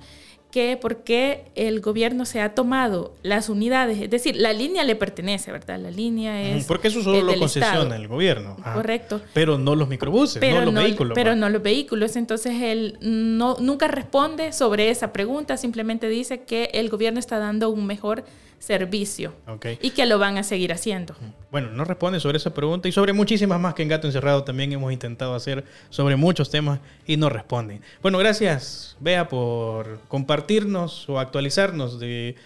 que 0.52 0.76
por 0.76 0.98
qué 0.98 1.46
el 1.54 1.80
gobierno 1.80 2.26
se 2.26 2.40
ha 2.40 2.54
tomado 2.54 3.14
las 3.22 3.48
unidades, 3.48 3.98
es 4.00 4.10
decir, 4.10 4.36
la 4.36 4.52
línea 4.52 4.84
le 4.84 4.94
pertenece, 4.94 5.50
¿verdad? 5.50 5.80
La 5.80 5.90
línea 5.90 6.42
es... 6.42 6.66
Porque 6.66 6.88
eso 6.88 7.02
solo 7.02 7.22
lo 7.22 7.38
concesiona 7.38 7.96
el 7.96 8.06
gobierno. 8.06 8.56
Correcto. 8.74 9.22
Pero 9.32 9.56
no 9.56 9.74
los 9.74 9.88
microbuses, 9.88 10.38
pero 10.40 10.66
no 10.66 10.70
los 10.70 10.84
vehículos. 10.84 11.14
Pero 11.14 11.34
no 11.34 11.48
los 11.48 11.62
vehículos. 11.62 12.16
Entonces 12.16 12.60
él 12.60 12.98
no, 13.00 13.56
nunca 13.60 13.88
responde 13.88 14.52
sobre 14.52 14.90
esa 14.90 15.10
pregunta, 15.12 15.56
simplemente 15.56 16.08
dice 16.08 16.42
que 16.42 16.70
el 16.74 16.90
gobierno 16.90 17.18
está 17.18 17.38
dando 17.38 17.70
un 17.70 17.86
mejor 17.86 18.24
servicio 18.62 19.34
y 19.80 19.90
que 19.90 20.06
lo 20.06 20.18
van 20.18 20.38
a 20.38 20.44
seguir 20.44 20.72
haciendo. 20.72 21.14
Bueno, 21.50 21.70
no 21.70 21.84
responde 21.84 22.20
sobre 22.20 22.38
esa 22.38 22.54
pregunta 22.54 22.88
y 22.88 22.92
sobre 22.92 23.12
muchísimas 23.12 23.60
más 23.60 23.74
que 23.74 23.82
en 23.82 23.88
Gato 23.88 24.06
Encerrado 24.06 24.44
también 24.44 24.72
hemos 24.72 24.92
intentado 24.92 25.34
hacer 25.34 25.64
sobre 25.90 26.14
muchos 26.14 26.48
temas 26.48 26.78
y 27.04 27.16
no 27.16 27.28
responden. 27.28 27.82
Bueno, 28.02 28.18
gracias, 28.18 28.96
Bea, 29.00 29.28
por 29.28 30.00
compartirnos 30.06 31.08
o 31.08 31.18
actualizarnos 31.18 31.98
de 31.98 32.36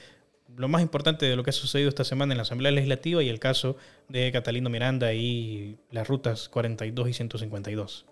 lo 0.57 0.69
más 0.69 0.81
importante 0.81 1.27
de 1.27 1.37
lo 1.37 1.43
que 1.43 1.51
ha 1.51 1.53
sucedido 1.53 1.91
esta 1.91 2.05
semana 2.05 2.33
en 2.33 2.39
la 2.39 2.43
Asamblea 2.43 2.73
Legislativa 2.73 3.23
y 3.23 3.29
el 3.29 3.39
caso 3.39 3.77
de 4.09 4.33
Catalino 4.33 4.71
Miranda 4.71 5.13
y 5.13 5.77
las 5.91 6.09
rutas 6.09 6.49
42 6.49 7.09
y 7.11 7.13
152. 7.13 8.07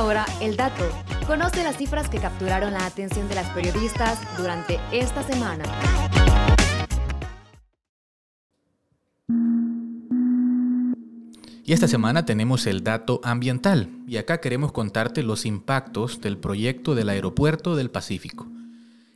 Ahora 0.00 0.24
el 0.40 0.56
dato. 0.56 0.84
Conoce 1.26 1.62
las 1.62 1.76
cifras 1.76 2.08
que 2.08 2.18
capturaron 2.18 2.72
la 2.72 2.86
atención 2.86 3.28
de 3.28 3.34
las 3.34 3.46
periodistas 3.50 4.18
durante 4.38 4.80
esta 4.92 5.22
semana. 5.22 5.64
Y 11.62 11.72
esta 11.74 11.86
semana 11.86 12.24
tenemos 12.24 12.66
el 12.66 12.82
dato 12.82 13.20
ambiental 13.22 13.90
y 14.08 14.16
acá 14.16 14.40
queremos 14.40 14.72
contarte 14.72 15.22
los 15.22 15.44
impactos 15.44 16.20
del 16.22 16.38
proyecto 16.38 16.94
del 16.94 17.10
Aeropuerto 17.10 17.76
del 17.76 17.90
Pacífico. 17.90 18.48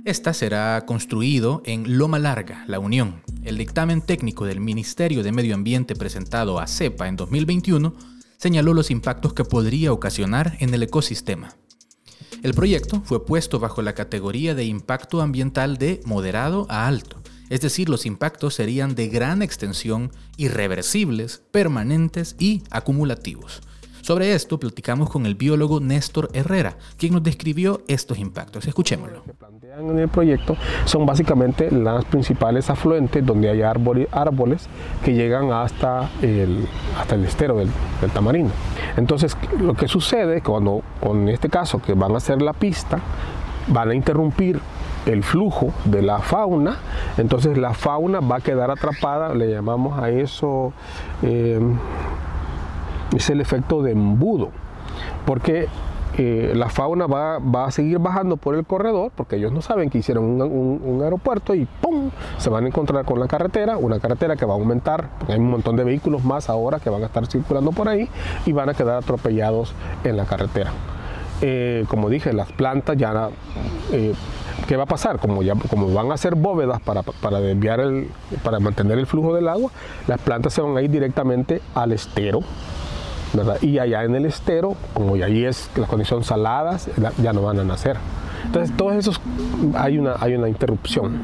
Esta 0.05 0.35
será 0.35 0.85
construido 0.85 1.63
en 1.65 1.97
Loma 1.97 2.19
Larga, 2.19 2.63
La 2.69 2.79
Unión. 2.79 3.23
El 3.43 3.57
dictamen 3.57 4.03
técnico 4.03 4.45
del 4.45 4.61
Ministerio 4.61 5.23
de 5.23 5.33
Medio 5.33 5.55
Ambiente 5.55 5.97
presentado 5.97 6.61
a 6.61 6.67
CEPA 6.67 7.09
en 7.09 7.17
2021 7.17 8.14
señaló 8.39 8.75
los 8.75 8.91
impactos 8.91 9.33
que 9.33 9.45
podría 9.45 9.93
ocasionar 9.93 10.57
en 10.61 10.73
el 10.75 10.83
ecosistema. 10.83 11.57
El 12.43 12.55
proyecto 12.55 13.03
fue 13.05 13.25
puesto 13.25 13.59
bajo 13.59 13.81
la 13.83 13.95
categoría 13.95 14.55
de 14.55 14.65
impacto 14.65 15.23
ambiental 15.23 15.79
de 15.79 16.01
moderado 16.05 16.67
a 16.69 16.87
alto, 16.87 17.23
es 17.51 17.61
decir, 17.61 17.89
los 17.89 18.07
impactos 18.07 18.55
serían 18.55 18.95
de 18.95 19.09
gran 19.09 19.43
extensión, 19.43 20.13
irreversibles, 20.37 21.43
permanentes 21.51 22.37
y 22.39 22.63
acumulativos. 22.71 23.63
Sobre 24.05 24.35
esto 24.35 24.59
platicamos 24.59 25.09
con 25.09 25.25
el 25.25 25.35
biólogo 25.35 25.81
Néstor 25.81 26.29
Herrera, 26.35 26.77
quien 26.99 27.15
nos 27.15 27.23
describió 27.23 27.81
estos 27.89 28.19
impactos. 28.19 28.67
Escuchémoslo. 28.67 29.23
Lo 29.27 29.33
plantean 29.33 29.89
en 29.89 29.99
el 29.99 30.09
proyecto 30.09 30.59
son 30.85 31.07
básicamente 31.07 31.71
las 31.71 32.05
principales 32.05 32.69
afluentes 32.69 33.25
donde 33.25 33.49
hay 33.49 33.63
árboles 33.63 34.69
que 35.03 35.15
llegan 35.15 35.51
hasta 35.53 36.11
el, 36.21 36.69
hasta 37.01 37.15
el 37.15 37.25
estero 37.25 37.57
del, 37.57 37.71
del 38.03 38.11
tamarindo. 38.11 38.53
Entonces, 38.99 39.39
lo 39.59 39.73
que 39.73 39.89
sucede 39.89 40.43
cuando, 40.43 40.83
con 41.01 41.31
este 41.31 41.49
caso, 41.49 41.81
que 41.81 41.95
van 41.95 42.13
a 42.13 42.19
hacer 42.19 42.43
la 42.43 42.53
pista, 42.53 42.99
van 43.69 43.89
a 43.89 43.95
interrumpir 43.95 44.61
el 45.07 45.23
flujo 45.23 45.73
de 45.87 46.03
la 46.03 46.19
fauna, 46.19 46.77
entonces 47.17 47.57
la 47.57 47.73
fauna 47.73 48.21
va 48.21 48.37
a 48.37 48.41
quedar 48.41 48.71
atrapada, 48.71 49.35
le 49.35 49.51
llamamos 49.51 49.99
a 49.99 50.11
eso... 50.11 50.75
Eh, 51.23 51.59
es 53.15 53.31
el 53.31 53.41
efecto 53.41 53.83
de 53.83 53.93
embudo, 53.93 54.51
porque 55.27 55.69
eh, 56.17 56.53
la 56.55 56.69
fauna 56.69 57.07
va, 57.07 57.65
a 57.65 57.71
seguir 57.73 57.99
bajando 57.99 58.37
por 58.37 58.55
el 58.55 58.65
corredor, 58.65 59.11
porque 59.17 59.37
ellos 59.37 59.51
no 59.51 59.63
saben 59.63 59.91
que 59.91 59.99
hicieron 59.99 60.41
un, 60.41 61.01
aeropuerto 61.03 61.55
y 61.55 61.67
¡pum! 61.81 62.11
se 62.39 62.51
van 62.51 62.65
a 62.65 62.69
encontrar 62.69 63.05
con 63.05 63.19
la 63.19 63.27
carretera, 63.27 63.77
una 63.79 63.99
carretera 63.99 64.37
que 64.37 64.47
va 64.47 64.55
a 64.55 64.57
aumentar, 64.57 65.09
hay 65.29 65.39
un 65.39 65.51
montón 65.51 65.75
de 65.75 65.83
vehículos 65.83 66.25
más 66.25 66.49
ahora 66.49 66.79
que 66.79 66.89
van 66.89 67.03
a 67.03 67.07
estar 67.07 67.27
circulando 67.27 67.73
por 67.73 67.89
ahí 67.89 68.09
y 68.47 68.53
van 68.53 68.69
a 68.69 68.75
quedar 68.75 68.99
atropellados 68.99 69.75
en 70.05 70.17
la 70.17 70.25
carretera. 70.25 70.71
Eh, 71.41 71.85
como 71.89 72.09
dije, 72.09 72.33
las 72.33 72.51
plantas 72.53 72.97
ya... 72.97 73.31
Eh, 73.93 74.15
¿Qué 74.69 74.77
va 74.77 74.85
a 74.85 74.87
pasar? 74.87 75.19
Como, 75.19 75.43
ya, 75.43 75.55
como 75.69 75.93
van 75.93 76.11
a 76.11 76.17
ser 76.17 76.37
bóvedas 76.37 76.81
para, 76.81 77.03
para, 77.03 77.39
desviar 77.41 77.81
el, 77.81 78.09
para 78.43 78.61
mantener 78.61 78.99
el 78.99 79.07
flujo 79.07 79.35
del 79.35 79.47
agua, 79.49 79.71
las 80.07 80.19
plantas 80.21 80.55
se 80.55 80.63
van 80.63 80.75
a 80.75 80.81
ir 80.81 80.91
directamente 80.91 81.61
al 81.75 81.93
estero, 81.93 82.41
y 83.63 83.79
allá 83.79 84.05
en 84.05 84.15
el 84.15 84.27
estero, 84.27 84.77
como 84.93 85.15
allí 85.15 85.45
es 85.45 85.71
las 85.77 85.89
condiciones 85.89 86.27
saladas, 86.27 86.89
ya 87.23 87.33
no 87.33 87.43
van 87.43 87.59
a 87.59 87.65
nacer. 87.65 87.97
Entonces, 88.45 88.77
todos 88.77 88.95
esos 88.95 89.21
hay 89.75 89.99
una, 89.99 90.17
hay 90.21 90.35
una 90.35 90.49
interrupción. 90.49 91.21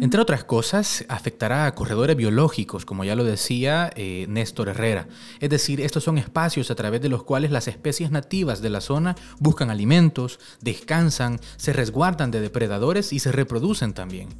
Entre 0.00 0.18
otras 0.18 0.44
cosas, 0.44 1.04
afectará 1.08 1.66
a 1.66 1.74
corredores 1.74 2.16
biológicos, 2.16 2.86
como 2.86 3.04
ya 3.04 3.14
lo 3.14 3.22
decía 3.22 3.90
eh, 3.96 4.24
Néstor 4.30 4.70
Herrera. 4.70 5.08
Es 5.40 5.50
decir, 5.50 5.82
estos 5.82 6.04
son 6.04 6.16
espacios 6.16 6.70
a 6.70 6.74
través 6.74 7.02
de 7.02 7.10
los 7.10 7.22
cuales 7.22 7.50
las 7.50 7.68
especies 7.68 8.10
nativas 8.10 8.62
de 8.62 8.70
la 8.70 8.80
zona 8.80 9.14
buscan 9.40 9.68
alimentos, 9.68 10.40
descansan, 10.62 11.38
se 11.58 11.74
resguardan 11.74 12.30
de 12.30 12.40
depredadores 12.40 13.12
y 13.12 13.18
se 13.18 13.30
reproducen 13.30 13.92
también. 13.92 14.30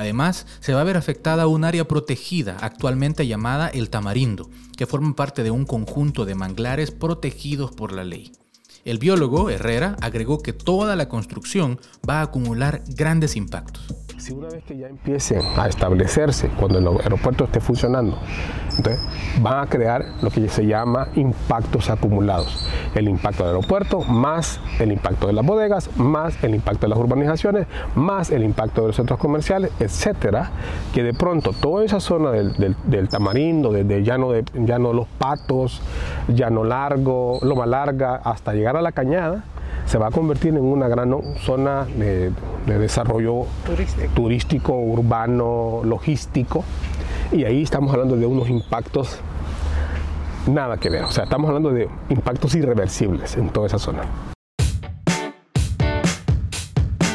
Además, 0.00 0.46
se 0.60 0.72
va 0.72 0.80
a 0.80 0.84
ver 0.84 0.96
afectada 0.96 1.46
un 1.46 1.62
área 1.62 1.86
protegida, 1.86 2.56
actualmente 2.62 3.26
llamada 3.26 3.68
el 3.68 3.90
Tamarindo, 3.90 4.48
que 4.74 4.86
forma 4.86 5.14
parte 5.14 5.42
de 5.42 5.50
un 5.50 5.66
conjunto 5.66 6.24
de 6.24 6.34
manglares 6.34 6.90
protegidos 6.90 7.72
por 7.72 7.92
la 7.92 8.02
ley. 8.02 8.32
El 8.86 8.96
biólogo 8.96 9.50
Herrera 9.50 9.98
agregó 10.00 10.38
que 10.38 10.54
toda 10.54 10.96
la 10.96 11.10
construcción 11.10 11.78
va 12.08 12.20
a 12.20 12.22
acumular 12.22 12.82
grandes 12.88 13.36
impactos 13.36 13.94
si 14.20 14.34
una 14.34 14.48
vez 14.48 14.62
que 14.64 14.76
ya 14.76 14.86
empiecen 14.86 15.40
a 15.56 15.66
establecerse, 15.66 16.48
cuando 16.48 16.78
el 16.78 16.86
aeropuerto 16.86 17.44
esté 17.44 17.60
funcionando, 17.60 18.18
entonces 18.76 19.00
van 19.40 19.64
a 19.64 19.66
crear 19.66 20.04
lo 20.20 20.30
que 20.30 20.46
se 20.48 20.66
llama 20.66 21.08
impactos 21.14 21.88
acumulados. 21.88 22.68
El 22.94 23.08
impacto 23.08 23.44
del 23.44 23.56
aeropuerto, 23.56 24.00
más 24.00 24.60
el 24.78 24.92
impacto 24.92 25.26
de 25.26 25.32
las 25.32 25.44
bodegas, 25.44 25.96
más 25.96 26.42
el 26.44 26.54
impacto 26.54 26.82
de 26.82 26.88
las 26.88 26.98
urbanizaciones, 26.98 27.66
más 27.94 28.30
el 28.30 28.44
impacto 28.44 28.82
de 28.82 28.86
los 28.88 28.96
centros 28.96 29.18
comerciales, 29.18 29.70
etcétera, 29.80 30.50
que 30.92 31.02
de 31.02 31.14
pronto 31.14 31.52
toda 31.52 31.84
esa 31.84 32.00
zona 32.00 32.30
del, 32.30 33.08
tamarindo, 33.08 33.72
desde 33.72 34.02
llano, 34.02 34.32
de, 34.32 34.44
llano 34.54 34.92
Los 34.92 35.08
Patos, 35.08 35.80
llano 36.28 36.64
largo, 36.64 37.38
Loma 37.42 37.64
Larga, 37.64 38.16
hasta 38.16 38.52
llegar 38.52 38.76
a 38.76 38.82
la 38.82 38.92
cañada, 38.92 39.44
se 39.86 39.98
va 39.98 40.08
a 40.08 40.10
convertir 40.10 40.50
en 40.50 40.64
una 40.64 40.88
gran 40.88 41.14
zona 41.40 41.84
de, 41.84 42.32
desarrollo 42.66 43.46
turístico. 44.14 44.74
urbano, 44.74 45.82
logístico. 45.84 46.64
Y 47.32 47.44
ahí 47.44 47.62
estamos 47.62 47.92
hablando 47.92 48.16
de 48.16 48.26
unos 48.26 48.48
impactos 48.48 49.18
nada 50.46 50.76
que 50.76 50.90
ver. 50.90 51.04
O 51.04 51.10
sea, 51.10 51.24
estamos 51.24 51.48
hablando 51.48 51.70
de 51.70 51.88
impactos 52.08 52.54
irreversibles 52.54 53.36
en 53.36 53.50
toda 53.50 53.66
esa 53.66 53.78
zona. 53.78 54.02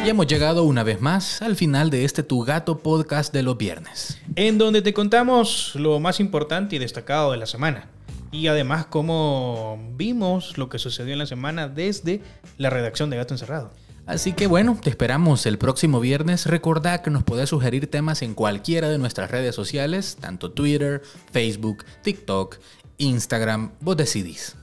Y 0.05 0.09
hemos 0.09 0.27
llegado 0.27 0.63
una 0.63 0.83
vez 0.83 1.01
más 1.01 1.41
al 1.41 1.55
final 1.55 1.89
de 1.89 2.05
este 2.05 2.21
Tu 2.21 2.43
Gato 2.43 2.77
podcast 2.77 3.33
de 3.33 3.41
los 3.41 3.57
viernes. 3.57 4.21
En 4.35 4.59
donde 4.59 4.83
te 4.83 4.93
contamos 4.93 5.73
lo 5.75 5.99
más 5.99 6.19
importante 6.19 6.75
y 6.75 6.79
destacado 6.79 7.31
de 7.31 7.37
la 7.37 7.47
semana 7.47 7.87
y 8.35 8.47
además 8.47 8.85
cómo 8.87 9.79
vimos 9.95 10.57
lo 10.57 10.69
que 10.69 10.77
sucedió 10.77 11.13
en 11.13 11.19
la 11.19 11.25
semana 11.25 11.67
desde 11.67 12.21
la 12.57 12.69
redacción 12.69 13.09
de 13.09 13.17
Gato 13.17 13.33
Encerrado. 13.33 13.71
Así 14.05 14.33
que 14.33 14.45
bueno, 14.45 14.77
te 14.81 14.91
esperamos 14.91 15.45
el 15.45 15.57
próximo 15.57 15.99
viernes. 15.99 16.45
Recordá 16.45 17.01
que 17.01 17.09
nos 17.09 17.23
podés 17.23 17.49
sugerir 17.49 17.89
temas 17.89 18.21
en 18.21 18.35
cualquiera 18.35 18.89
de 18.89 18.99
nuestras 18.99 19.31
redes 19.31 19.55
sociales, 19.55 20.17
tanto 20.19 20.51
Twitter, 20.51 21.01
Facebook, 21.31 21.85
TikTok, 22.03 22.57
Instagram, 22.97 23.71
vos 23.79 23.97
decidís. 23.97 24.55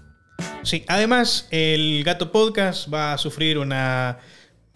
Sí, 0.62 0.84
además 0.86 1.48
el 1.50 2.04
Gato 2.04 2.30
Podcast 2.30 2.92
va 2.92 3.14
a 3.14 3.18
sufrir 3.18 3.58
una 3.58 4.18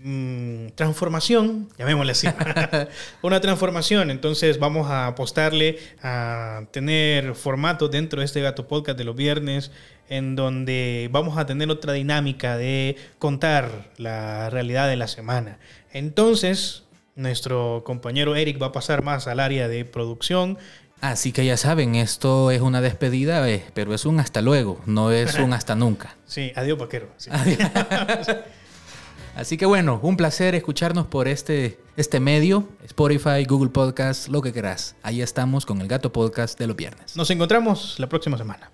mm, 0.07 0.69
transformación, 0.75 1.69
llamémosle 1.79 2.13
así, 2.13 2.29
una 3.23 3.41
transformación, 3.41 4.11
entonces 4.11 4.59
vamos 4.59 4.89
a 4.89 5.09
apostarle 5.09 5.79
a 6.03 6.63
tener 6.71 7.35
formatos 7.35 7.91
dentro 7.91 8.21
de 8.21 8.27
este 8.27 8.41
Gato 8.41 8.69
Podcast 8.69 8.97
de 8.97 9.05
los 9.05 9.17
viernes 9.17 9.73
en 10.09 10.37
donde 10.37 11.09
vamos 11.11 11.37
a 11.37 11.47
tener 11.47 11.69
otra 11.71 11.93
dinámica 11.93 12.57
de 12.57 12.97
contar 13.19 13.91
la 13.97 14.49
realidad 14.51 14.89
de 14.89 14.97
la 14.97 15.09
semana. 15.09 15.59
Entonces, 15.93 16.85
nuestro 17.17 17.83
compañero 17.85 18.37
Eric 18.37 18.63
va 18.63 18.67
a 18.67 18.73
pasar 18.73 19.03
más 19.03 19.27
al 19.27 19.41
área 19.41 19.67
de 19.67 19.85
producción 19.85 20.59
Así 21.01 21.33
que 21.33 21.45
ya 21.45 21.57
saben, 21.57 21.95
esto 21.95 22.51
es 22.51 22.63
una 22.63 22.81
despedida, 22.81 23.49
eh, 23.51 23.65
pero 23.75 23.93
es 23.93 24.07
un 24.07 24.19
hasta 24.19 24.41
luego, 24.41 24.81
no 24.87 25.13
es 25.13 25.35
un 25.39 25.53
hasta 25.53 25.75
nunca. 25.75 26.17
Sí, 26.27 26.53
adiós 26.57 26.79
vaquero. 26.79 27.09
Sí. 27.19 27.31
Así 29.37 29.59
que 29.59 29.67
bueno, 29.67 30.01
un 30.03 30.17
placer 30.17 30.55
escucharnos 30.55 31.07
por 31.07 31.29
este, 31.29 31.79
este 31.99 32.21
medio, 32.21 32.67
Spotify, 32.85 33.45
Google 33.47 33.69
Podcast, 33.69 34.29
lo 34.29 34.41
que 34.41 34.51
querás. 34.51 34.97
Ahí 35.03 35.21
estamos 35.21 35.67
con 35.67 35.83
el 35.83 35.89
Gato 35.89 36.11
Podcast 36.11 36.59
de 36.59 36.67
los 36.67 36.75
viernes. 36.75 37.15
Nos 37.17 37.31
encontramos 37.31 37.99
la 37.99 38.09
próxima 38.09 38.39
semana. 38.39 38.71